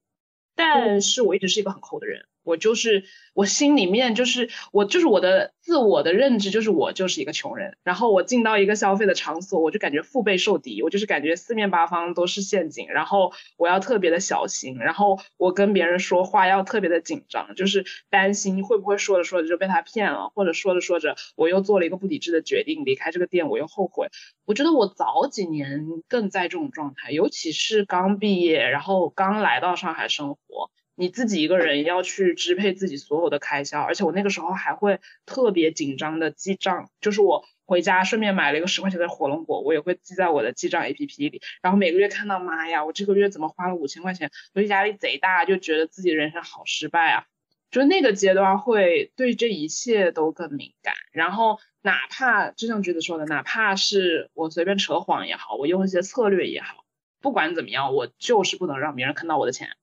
[0.55, 2.25] 但是我一直是一个很抠的人。
[2.45, 3.03] 我就是
[3.33, 24.07] 我心里面就是我就是我的自我的认知就是我就是一个穷人，然后我进到一个消费的场所，我就感觉腹背受敌，我就是感觉四面八方都是陷阱，然后我要特别的小心，然后我跟别人说话要特别的紧张，就是担心会不会说着说着就被他骗了，或者说着说着我又做了一个不理智的决定离开这个店，我又后悔。
[24.45, 30.69] 我觉得我早几年更在这种状态，尤其是刚毕业，然后刚来到上海生活。
[30.95, 47.25] 你自己一个人要去支配自己所有的开销，而且我那个时候还会特别紧张的记账，就是我回家顺便买了一个十块钱的火龙果，我也会记在我的记账 A P P 里，然后每个月看到妈呀，我这个月怎么花了五千块钱，所以压力贼大，就觉得自己人生好失败啊，
[47.71, 56.85] 就那个阶段会对这一切都更敏感，然后哪怕就像橘子说的，哪怕是我随便扯谎也好，我用一些策略也好，
[57.19, 59.75] 不管怎么样，我就是不能让别人看到我的钱。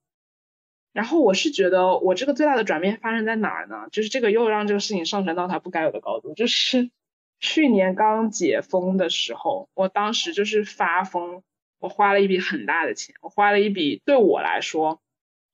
[0.93, 3.89] 然后我是觉得，我这个最大的转变发生在哪儿呢？
[3.91, 6.35] 就是这个又让这个事情上升到它不该有的高度。
[6.35, 6.91] 就是
[7.41, 11.43] 去年刚解封的时候，我当时就是发疯，
[11.79, 15.01] 我花了一笔很大的钱，我花了一笔对我来说，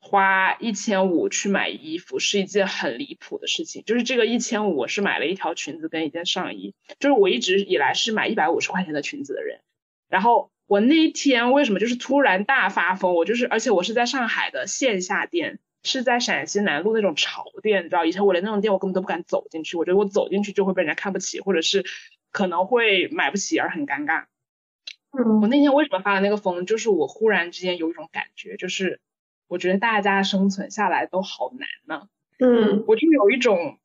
[0.01, 3.85] 花一千五去买衣服是一件很离谱的事情。
[3.87, 6.75] 就是这个一千五，我是买了一条裙子跟一件上衣。
[6.99, 9.61] 就是我一直以来是买一百五十块钱的裙子的人，
[10.09, 10.51] 然后。
[10.69, 13.15] 我那一天为什么就是突然大发疯？
[13.15, 21.85] 我就是，而且我是在上海的线下店，是在陕西南路那种潮店，你知道，以前我连那种店我根本都不敢走进去，我觉得我走进去就会被人家看不起，或者是
[22.31, 24.27] 可能会买不起而很尴尬。
[25.11, 26.67] 嗯，我那天为什么发了那个疯？
[26.67, 29.01] 就是我忽然之间有一种感觉，就是
[29.49, 32.09] 我觉得大家生存下来都好难呢。
[32.39, 33.79] 嗯，我就有一种。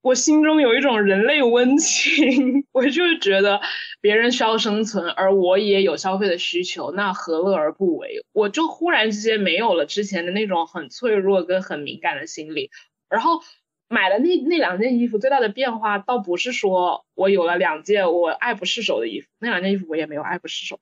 [0.00, 3.60] 我心中有一种人类温情， 我就是觉得
[4.00, 8.24] 别人需要生存，而我也有消费的需求，那何乐而不为？
[8.32, 12.70] 我就忽然之间没有了之前的那种很脆弱跟很敏感的心理，
[13.10, 13.42] 然后
[13.88, 20.78] 买了那那两件衣服，最大的变化倒不是说我有了两件我爱不释手的衣服，那两件衣服我也没有爱不释手。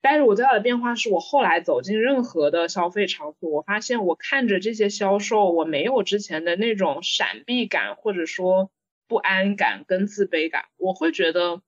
[0.00, 8.70] 但是我最大的变化是我后来走进任何的消费场所，我发现我看着这些销售，我没有之前的那种闪避感，或者说
[9.08, 10.66] 不安感跟自卑感。
[10.76, 11.62] 我会觉得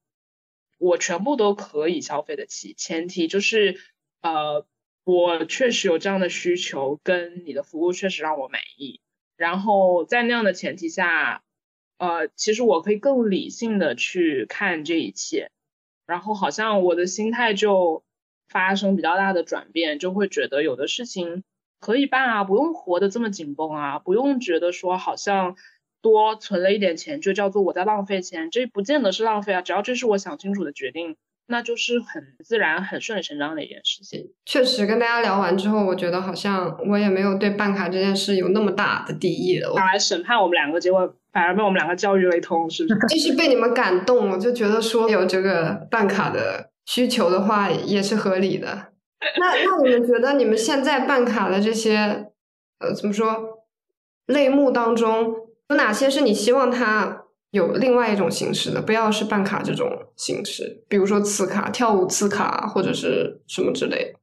[0.79, 3.77] 我全部都可以消费得起，前提就是
[4.21, 4.65] 呃，
[5.03, 9.01] 我确实有这样的需求，跟你的服务确实让我满意。
[9.35, 11.43] 然后在那样的前提下，
[11.97, 15.51] 呃，其实我可以更理性的去看这一切，
[16.07, 18.05] 然后好像我的心态就。
[18.51, 21.43] 发生比较大的转变，就会觉得有的事情
[21.79, 25.55] 可以办啊，不用活得这么紧绷啊，不用觉得说好像
[26.01, 31.15] 多存了一点钱就叫做我在浪费钱，这不见得是浪费啊，只要这是我想清楚的决定，
[31.47, 34.33] 那就是很自然、很顺理成章的一件事情。
[34.45, 39.73] 确实，跟大家聊完之后，我觉得好像我也没有对办卡这件事有那么大的敌意了。
[39.75, 42.99] 他来审判我们两个，结果反而被我们两个教育了一通，是不是？
[43.09, 46.69] 就是被你们感动，我就觉得说有这个办卡的。
[46.87, 48.87] 需求的话也是合理的。
[49.39, 52.31] 那那你们觉得你们现在办卡的这些
[52.79, 53.63] 呃怎么说
[54.25, 55.33] 类目当中
[55.69, 58.81] 有哪些是你希望它有另外一种形式的？
[58.81, 64.19] 不要是办卡这种形式，比如说次卡、跳舞次卡或者是什么之类的。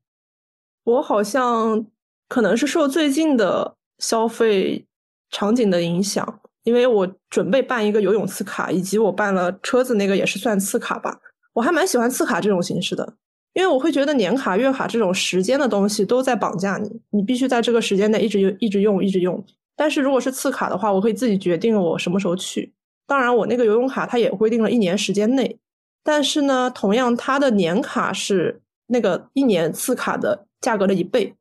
[0.82, 1.86] 我好像
[2.28, 4.84] 可能是受最近的消费
[5.30, 11.18] 场景的影响，因为我准备办一个游泳次卡，以及我办了车子那个也是算次卡吧。
[11.54, 13.14] 我还蛮喜欢次卡这种形式的，
[13.54, 19.42] 因为我会觉得年卡、月卡这种时间的东西都在绑架你，你必须在这个时间内一直用、一直用、一直用。
[19.74, 22.74] 但是如果是次卡的话，我可以自己决定我什么时候去。
[23.06, 25.58] 当然，我那个游泳卡它也规定了一年时间内，
[26.04, 31.34] 但是呢，同样它的年卡是那个一年次卡的价格的一倍，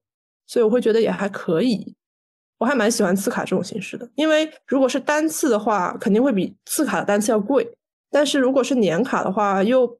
[0.46, 1.97] 所以我会觉得也还可以。
[2.58, 7.68] 我还蛮喜欢次卡这种形式的，因为如果是单次的话，肯定会比次卡的单次要贵，
[8.10, 9.98] 但是如果是年卡的话，又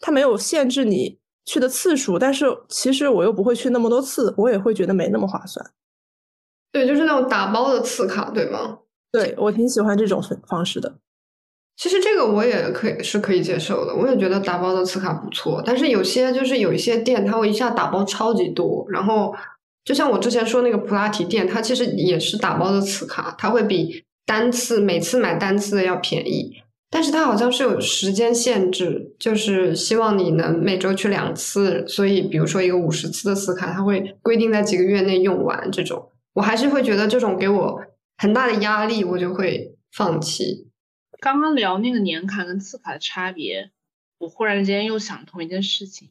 [0.00, 5.70] 它没有限制你去的次数，但是其实我又不会去那么多次，我也会觉得没那么划算。
[6.70, 8.78] 对，就是那种打包的次卡，对吗？
[9.10, 10.98] 对我挺喜欢这种方式的。
[11.76, 15.62] 其实这个我也可以是可以接受的，我也觉得打包的次卡不错。
[15.64, 19.34] 但是有些就是有一些店，它会一下打包超级多，然后
[19.88, 26.62] 就像我之前说那个普拉提店，它其实也是打包的次卡，它会比单次每次买单次的要便宜。
[26.90, 35.72] 但是它好像是有时间限制，就是希望你能每周去两次，所以比如说一个五十次的磁卡，它会规定在几个月内用完。
[35.72, 37.80] 这种我还是会觉得这种给我
[38.18, 40.68] 很大的压力，我就会放弃。
[41.18, 43.70] 刚刚聊那个年卡跟次卡的差别，
[44.18, 46.10] 我忽然间又想通一件事情，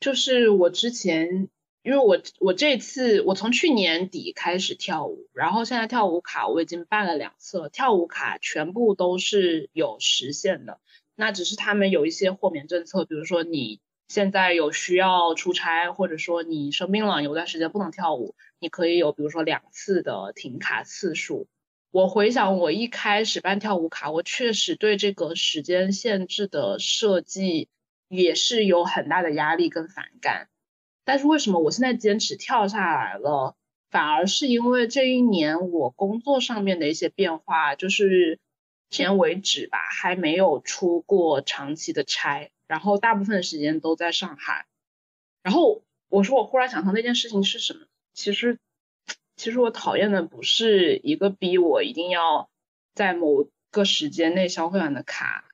[0.00, 1.48] 就是我之前，
[1.84, 10.80] 因为我我这次我从去年底开始跳舞，然后现在跳舞卡我已经办了两次了，跳舞卡全部都是有实现的，
[11.14, 21.46] 那只是他们有一些豁免政策，比如说你现在有需要出差，或者说你生病了，有段时间不能跳舞，你可以有比如说两次的停卡次数。
[21.90, 27.68] 我回想我一开始办跳舞卡，我确实对这个时间限制的设计
[28.08, 30.48] 也是有很大的压力跟反感。
[31.04, 33.56] 但是为什么我现在坚持跳下来了？
[33.90, 38.40] 反而是因为这一年我工作上面的一些变化，就是
[38.90, 44.66] 目前为止吧，还没有出过长期的差，然后大部分时间都在上海。
[45.42, 47.86] 然后我说我忽然想到那件事情是什么？
[48.12, 48.58] 其实。
[49.36, 52.48] 其实我讨厌的不是一个逼我一定要
[52.94, 55.46] 在某个时间内消费完的卡，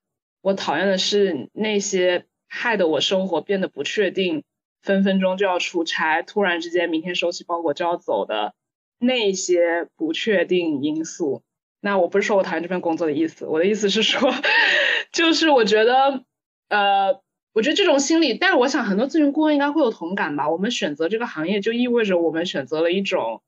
[0.42, 4.44] 我讨厌的是那些害得我生活变得不确定，
[4.82, 8.54] 分分钟就要出差，突然之间明天收起包裹就要走的
[8.98, 11.42] 那些不确定因素。
[11.80, 14.32] 那我不是说我讨厌这份工作的意思，我的意思是说，
[15.12, 16.24] 就是我觉得，
[16.68, 17.20] 呃，
[17.52, 20.50] 我觉得这种心理，但是我想很多咨询顾问应该会有同感吧。
[20.50, 23.42] 我们选择这个行业，就意味着我们选择了一种。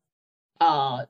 [0.59, 1.09] 呃，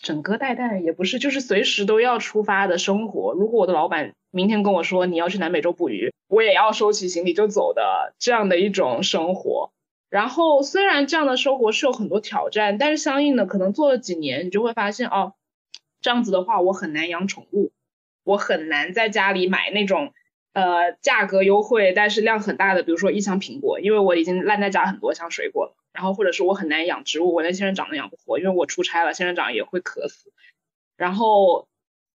[0.00, 3.32] 整个带带也不是，就是随时都要出发的生活。
[3.32, 9.72] 如果我的老板明天跟我说你要去南美洲捕鱼，我也要收起行李就走的这样的一种生活。
[10.08, 15.34] 然后虽然这样的生活是有很多挑战，但是相应的可能做了几年，你就会发现哦，
[16.00, 17.72] 这样子的话我很难养宠物，
[18.24, 20.12] 我很难在家里买那种
[20.52, 25.74] 呃价格优惠但是量很大的，比如说一箱苹果，因为我已经烂在家很多箱水果了。
[25.98, 30.32] 然后或者是我很难养植物，我连仙人掌都养不活，因为我出差了，仙人掌也会渴死。
[30.96, 31.66] 然后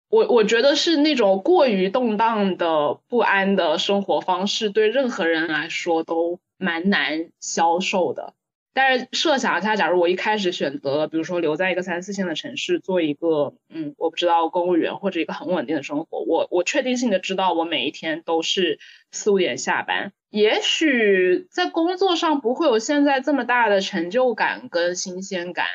[0.09, 8.33] 我我觉得是那种过于动荡的不安的生活方式，对任何人来说都蛮难消受的。
[8.73, 18.77] 但是设想一下，假如我一开始选择，比如说留在一个三四线的城市，做一个嗯，我不知道公务员或者一个很稳定的生活，我我确定性的知道我每一天都是
[19.09, 20.11] 四五点下班。
[20.29, 25.65] 也许在工作上不会有现在这么大的成就感跟新鲜感，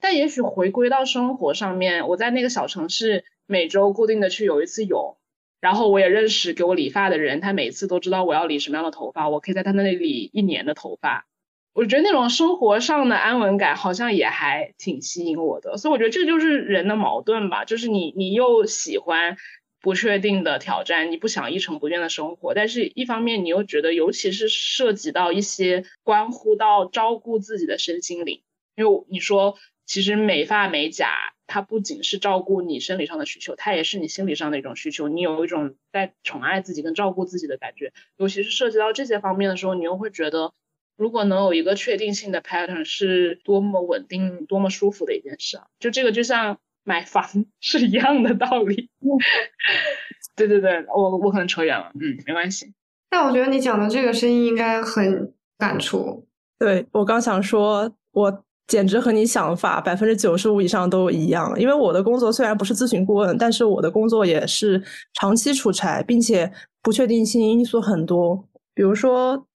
[0.00, 5.16] 但也许回归到生活上面，我在那个小城市每周固定的去游一次泳，
[5.62, 11.26] 然后我也认识给我理发的人，他每次都知道我要理什么样的头发，我可以在他那里理一年的头发。
[11.72, 19.38] 我觉得那种生活上的安稳感好像也还挺吸引我的，所以我觉得这就是人的矛盾吧，就是你你又喜欢。
[19.82, 28.42] 不确定的挑战，你不想一成不变的生活，但是一方面你又觉得，尤其是涉及到一些关乎到照顾自己的身心灵，
[28.76, 40.52] 因为你说其实美发美甲，它不仅是照顾你生理上的需求，它也是你心理上的一种需求，你有一种在宠爱自己跟照顾自己的感觉，尤其是涉及到这些方面的时候，你又会觉得，
[40.96, 45.66] 如果能有一个确定性的 pattern，是多么稳定、多么舒服的一件事啊！
[45.80, 46.60] 就这个就像。
[46.84, 47.24] 买房
[47.60, 48.90] 是一样的道理，
[50.34, 52.72] 对对对，我我可能扯远了，嗯，没关系。
[53.08, 56.26] 但我觉得你讲的这个声音应该很感触。
[56.58, 61.54] 对我刚想说，我简直和你想法百分之九十五以上都一样。
[61.60, 64.82] 因为我的工作虽然不是咨询顾问，但是我的工作也是
[65.14, 66.52] 长期出差，并且
[66.82, 68.48] 不确定性因素很多。
[68.74, 69.46] 比如说，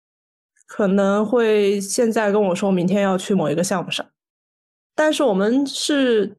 [0.66, 4.07] 可能会现在跟我说明天要去某一个项目上，
[4.95, 6.37] 但是我们是。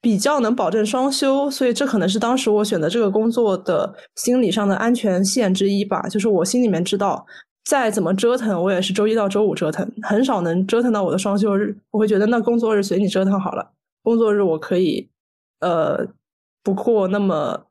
[0.00, 6.02] 比较能保证双休，所以这可能是当时我选择这个工作的心理上的安全线之一吧。
[6.08, 7.26] 就是我心里面知道，
[7.64, 11.76] 再怎么折腾，我也是周一到周五折腾，很少能折腾到我的双休日。
[11.90, 13.72] 我会觉得那工作日随你折腾好了，
[14.02, 15.08] 工作日我可以
[15.60, 16.06] 呃
[16.62, 17.66] 不过那么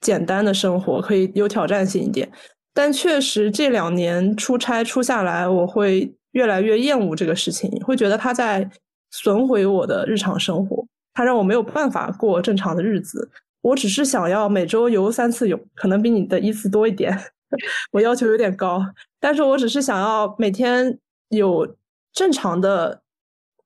[0.00, 2.30] 简单的生活，可以有挑战性一点。
[2.72, 8.70] 但确实这两年出差出下来，我会越来越厌恶这个事情，会觉得他在
[9.10, 10.86] 损毁我的日常生活。
[11.14, 13.30] 他让我没有办法过正常的日子。
[13.62, 17.18] 我只是想要每周游三次泳，可能比你的一次多一点。
[17.92, 18.84] 我要求有点高，
[19.20, 20.98] 但是我只是想要每天
[21.28, 21.76] 有
[22.12, 23.00] 正常的、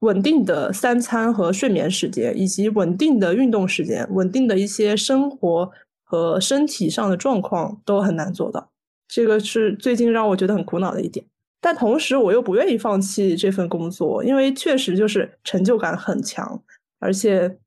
[0.00, 5.70] 稳定的三餐和睡眠时间，以及稳定的运动时间，稳定的一些生活
[6.04, 8.70] 和身体上的状况都很难做到。
[9.08, 11.24] 这个是最近让我觉得很苦恼的一点。
[11.60, 16.62] 但同时，我又不愿意放弃这份工作，因为确实就是成就感很强。
[16.98, 17.58] 而且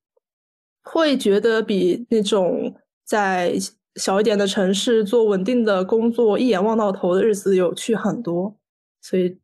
[0.83, 2.75] 会觉得比那种
[3.05, 3.53] 在
[3.95, 8.55] 小一点的城市做稳定的工作、一眼望到头的日子有趣很多，
[9.01, 9.37] 所以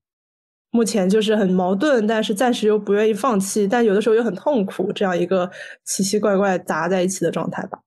[0.72, 5.50] 目前就是很矛盾，但是暂时又不愿意放弃，但有的时候又很痛苦，这样一个
[5.84, 7.80] 奇奇怪怪杂在一起的状态吧。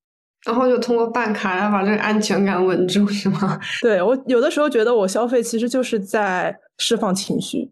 [0.47, 3.61] 然后就通过办卡来把这个安全感稳住，是吗？
[3.83, 7.71] 对我有的时候觉得我消费其实就是在释放情绪，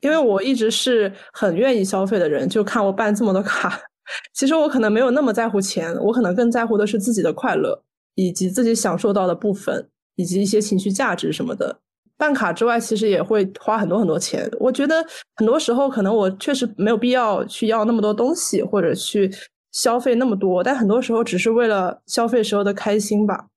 [0.00, 2.48] 因为我一直是很愿意消费的人。
[2.48, 3.80] 就看我办这么多卡，
[4.34, 7.82] 其实我可能没有那么在乎钱，我可能更在乎的是自己的快乐，
[8.14, 11.80] 以及自己享受到的部分，以及一些情绪价值什么的。
[12.16, 14.50] 办卡之外，其实也会花很多很多钱。
[14.58, 15.04] 我觉得
[15.36, 19.30] 很多时候可能我确实没有必要去要那么多东西，或者去。
[19.72, 23.48] 消费那么多，但很多时候只是为了消费时候的开心吧。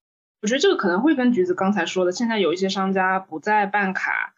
[0.42, 4.34] 我觉得这个可能会跟橘子刚才说的，现在有一些商家不再办卡，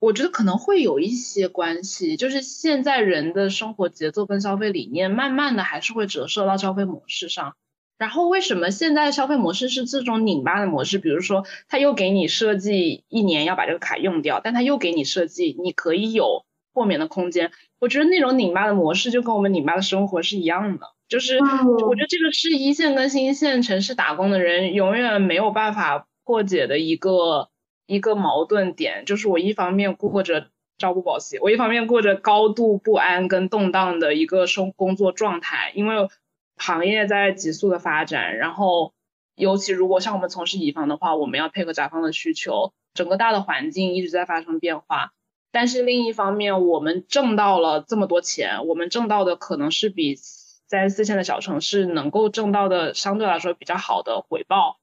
[0.00, 2.16] 我觉得可能会有一些关系。
[2.16, 7.54] 就是现在人的生活节奏跟消费理念，慢慢的还是会折射到消费模式上。
[7.98, 10.98] 然后为什么现在消费模式是这种拧巴的模式？
[10.98, 17.50] 比如说，他又给你设计一年要把这个卡用掉，但他又给你设计你可以有豁免的空间。
[17.80, 20.86] 我觉得那种拧巴的模式就跟我们拧巴的生活是一样的。
[21.08, 27.48] 就是我觉得这个是一线跟新一线城市打工的人永远没有办法破解的一个
[27.88, 29.04] 一个矛盾点。
[29.04, 36.08] 就是我一方面过着朝不保夕，我一方面过着高度不安跟动荡的一个生工作状态，因为
[36.56, 38.92] 行业在急速的发展，然后
[39.34, 45.12] 尤其如果像我们从事乙方的话，我们要配合甲方的需求，整个大的环境一直在发生变化。
[45.50, 50.16] 但是另一方面，我们挣到了这么多钱，我们挣到的可能是比。
[50.70, 54.78] 在四线的小城市能够挣到的相对来说比较好的回报，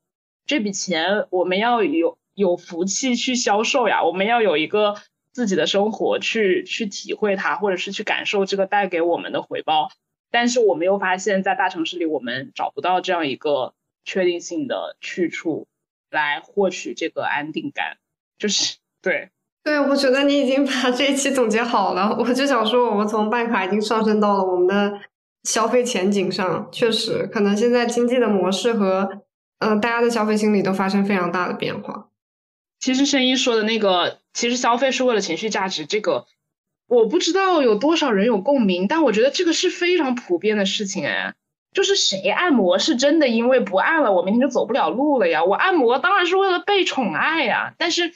[0.47, 4.95] 这笔钱我们要有有福气去销售呀，我们要有一个
[5.31, 9.89] 自己的生活去去体会它，或者是去感受这个带给我们的回报。
[10.29, 13.73] 但是我们又发现，在大城市里我们找不到这样一个
[14.03, 15.65] 确定性的去处
[16.11, 17.97] 来获取这个安定感，
[18.37, 19.29] 就是对
[19.63, 22.15] 对，我觉得你已经把这一期总结好了。
[22.19, 24.99] 我就想说，我们从办卡已经上升到了我们的。
[25.43, 29.21] 消费前景上确实可能现在经济的模式和
[29.59, 32.09] 呃大家的消费心理都发生非常大的变化。
[32.85, 36.27] 其实声音说的那个，其实消费是为了情绪价值，这个
[36.87, 41.33] 我不知道有多少人有共鸣，但我觉得这个是非常普遍的事情哎。
[41.73, 45.43] 就是谁按摩是真的因为不按了我明天就走不了路了呀？
[45.43, 47.73] 我按摩当然是为了被宠爱呀。
[47.79, 48.11] 但是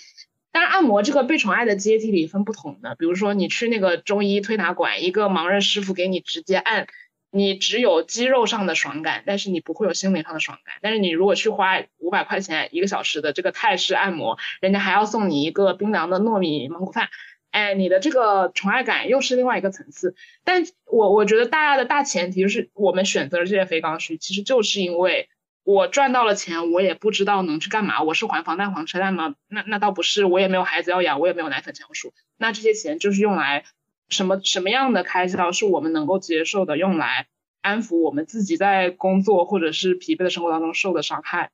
[0.52, 6.86] 当然按摩这个被宠爱的阶梯里分不同的，比如说你去那个中医推拿馆，一个盲人师傅给你直接按。
[7.32, 10.76] 你只有肌肉上的爽感，但是你不会有心灵上的爽感。
[10.82, 17.10] 但是你如果去花五百块钱一个小时的这个泰式按摩，人家还要送你一个冰凉的糯米蒙古饭，
[17.52, 20.16] 哎，你的这个宠爱感又是另外一个层次。
[20.44, 25.30] 但我我觉得大家的大前提就是，我们选择了这些非刚需，其实就是因为
[25.64, 28.02] 我赚到了钱，我也不知道能去干嘛。
[28.02, 29.36] 我是还房贷还车贷吗？
[29.48, 32.12] 那那倒不是，我也没有孩子要养，我也没有奶粉钱要输。
[32.38, 33.66] 那这些钱就是用来。
[34.10, 37.28] 什么什么样的开销是我们能够接受的，用来
[37.62, 41.52] 安抚我们自己在工作或者是疲惫的生活当中受的伤害，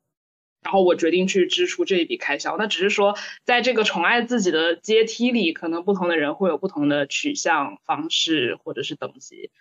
[0.64, 2.58] 然后我决定去支出这一笔开销。
[2.58, 9.52] 那只是说，在这个宠爱自己的阶梯里，可能不同的人会有不同的取向方式或者是等级。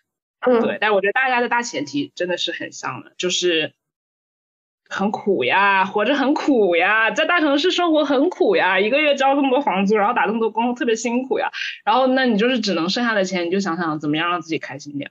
[0.40, 0.78] 嗯，对。
[0.80, 3.74] 但我觉得大家的大前提真的是很像的，就是。
[4.94, 11.50] 很苦呀，活着很苦呀，在大城市生活很苦呀，一个月交这么多房租，然后打这么多工，特别辛苦呀。
[11.84, 15.10] 然后那你就是只能剩下的钱，你就想想怎么样让自己开心点。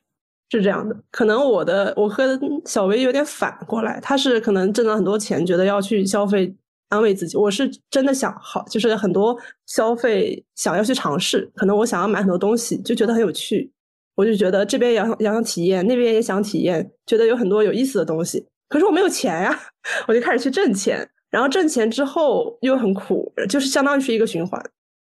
[0.50, 6.56] 是这样的，可能我的我和小薇有点反过来，他是可能挣了很多钱，觉得要去消费
[6.90, 7.36] 安慰自己。
[7.36, 13.70] 我是真的想好，就是很多消费想要去尝试，可能我想要买很多东西，就觉得很有趣，
[14.16, 18.46] 我就觉得这边也想想体验，那边也想体验，觉得有很多有意思的东西。
[18.70, 19.60] 可是我没有钱呀，
[20.08, 24.62] 我就开始去挣钱，然后挣钱之后又很苦，就是相当于是一个循环。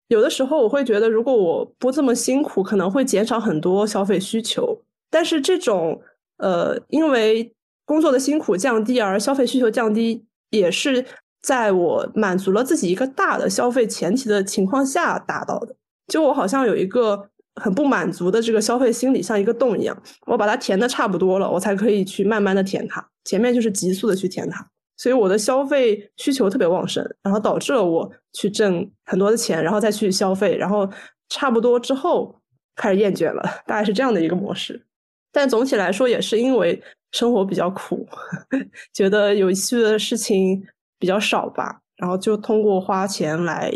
[0.09, 4.83] 有的时候我会觉得，如果我不这么辛苦，可能会减少很多消费需求。
[5.11, 6.01] 但是这种
[6.39, 7.55] 呃，因为
[7.85, 11.05] 工作的辛苦降低而消费需求降低，也是
[11.43, 15.75] 在我满足了自己一个大的消费前提的情况下达到的。
[16.07, 17.29] 就我好像有一个。
[17.57, 19.95] 很不满足的这个消费心理像一个洞一样，
[20.25, 23.07] 我把它填的差不多了，我才可以去慢慢的填它。
[23.25, 24.67] 前面就是急速的去填它，
[24.97, 30.89] 所以我的消费需求特别旺盛，然后导致了我去挣很多的钱，然后再去消费，然后
[31.29, 32.41] 差不多之后
[32.77, 34.85] 开始厌倦了，大概是这样的一个模式。
[35.33, 38.07] 但总体来说，也是因为生活比较苦，
[38.93, 40.63] 觉得有趣的事情
[40.99, 43.73] 比较少吧，然后就通过花钱来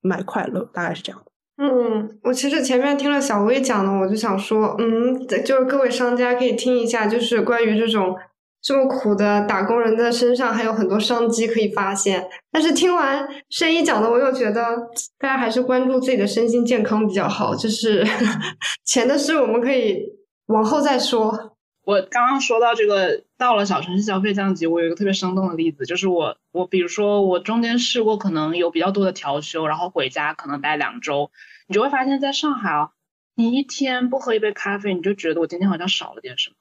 [0.00, 1.22] 买快乐，大概是这样。
[1.62, 8.16] 嗯，我其实前面听了小薇讲的，我就想说，嗯，就是各位商家可以听一下，就是关于这种
[8.62, 12.28] 这么苦的打工人的身上还有很多商机可以发现。
[12.50, 14.76] 但是听完申一讲的，我又觉得
[15.18, 17.54] 大家还是关注自己的身心健康比较好。
[17.54, 18.06] 就是
[18.84, 20.04] 钱的事，我们可以
[20.46, 21.56] 往后再说。
[21.82, 31.30] 我刚刚说到这个，到了小城市消费降级，我有一个特别生动的例子，就是我我比如说我中间试过可能有比较多的调休，然后回家可能待两周，
[31.66, 32.90] 你就会发现在上海啊，
[33.34, 36.56] 你一天不喝一杯咖啡，你就觉得我今天好像少了点什么。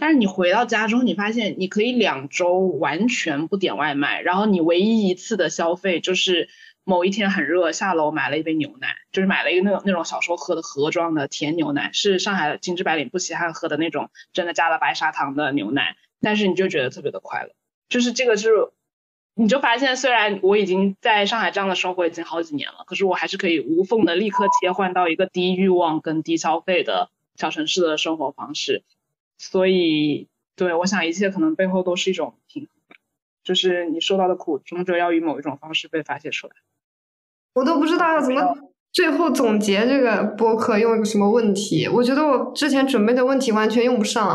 [0.00, 6.48] 但是你回到家之后，你发现你可以两周完全不点外卖，然后你唯一一次的消费就是
[6.84, 15.96] 某一天很热，下楼买了一杯牛奶，就是买了一个那种那种小时候喝的盒装的甜牛奶，是上海精致白领不稀罕喝的那种，真的加了白砂糖的牛奶。
[16.22, 17.50] 但是你就觉得特别的快乐，
[17.90, 18.48] 就是这个是，
[19.34, 28.82] 你就发现虽然我已经在上海这样的生活已经好几年了，可是我还是可以无缝的立刻切换到一个低欲望跟低消费的小城市的生活方式。
[29.42, 32.96] 所以，对我想一切可能背后都是一种平衡，
[33.42, 36.52] 就是你受到的苦终究要以某一种方式被发泄出来。
[37.54, 38.54] 我都不知道要怎么
[38.92, 41.88] 最后总结这个播客，用一个什么问题？
[41.88, 44.28] 我觉得我之前准备的问题完全用不上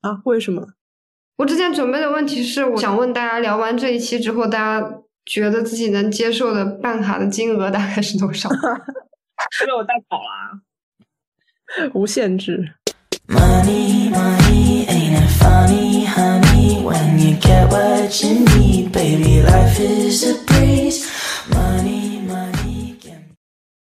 [0.00, 0.22] 啊？
[0.24, 0.66] 为什么？
[1.36, 8.48] 我之前准备的问题是，我想问大家，聊完这一期之后，大家觉得自己能接受的办卡的金额大概是多少？
[8.48, 10.62] 被我带跑了，
[11.92, 12.72] 无限制。
[13.30, 16.82] Money, money, ain't it funny, honey?
[16.82, 21.08] When you get what you need, baby, life is a breeze.
[21.48, 22.09] Money.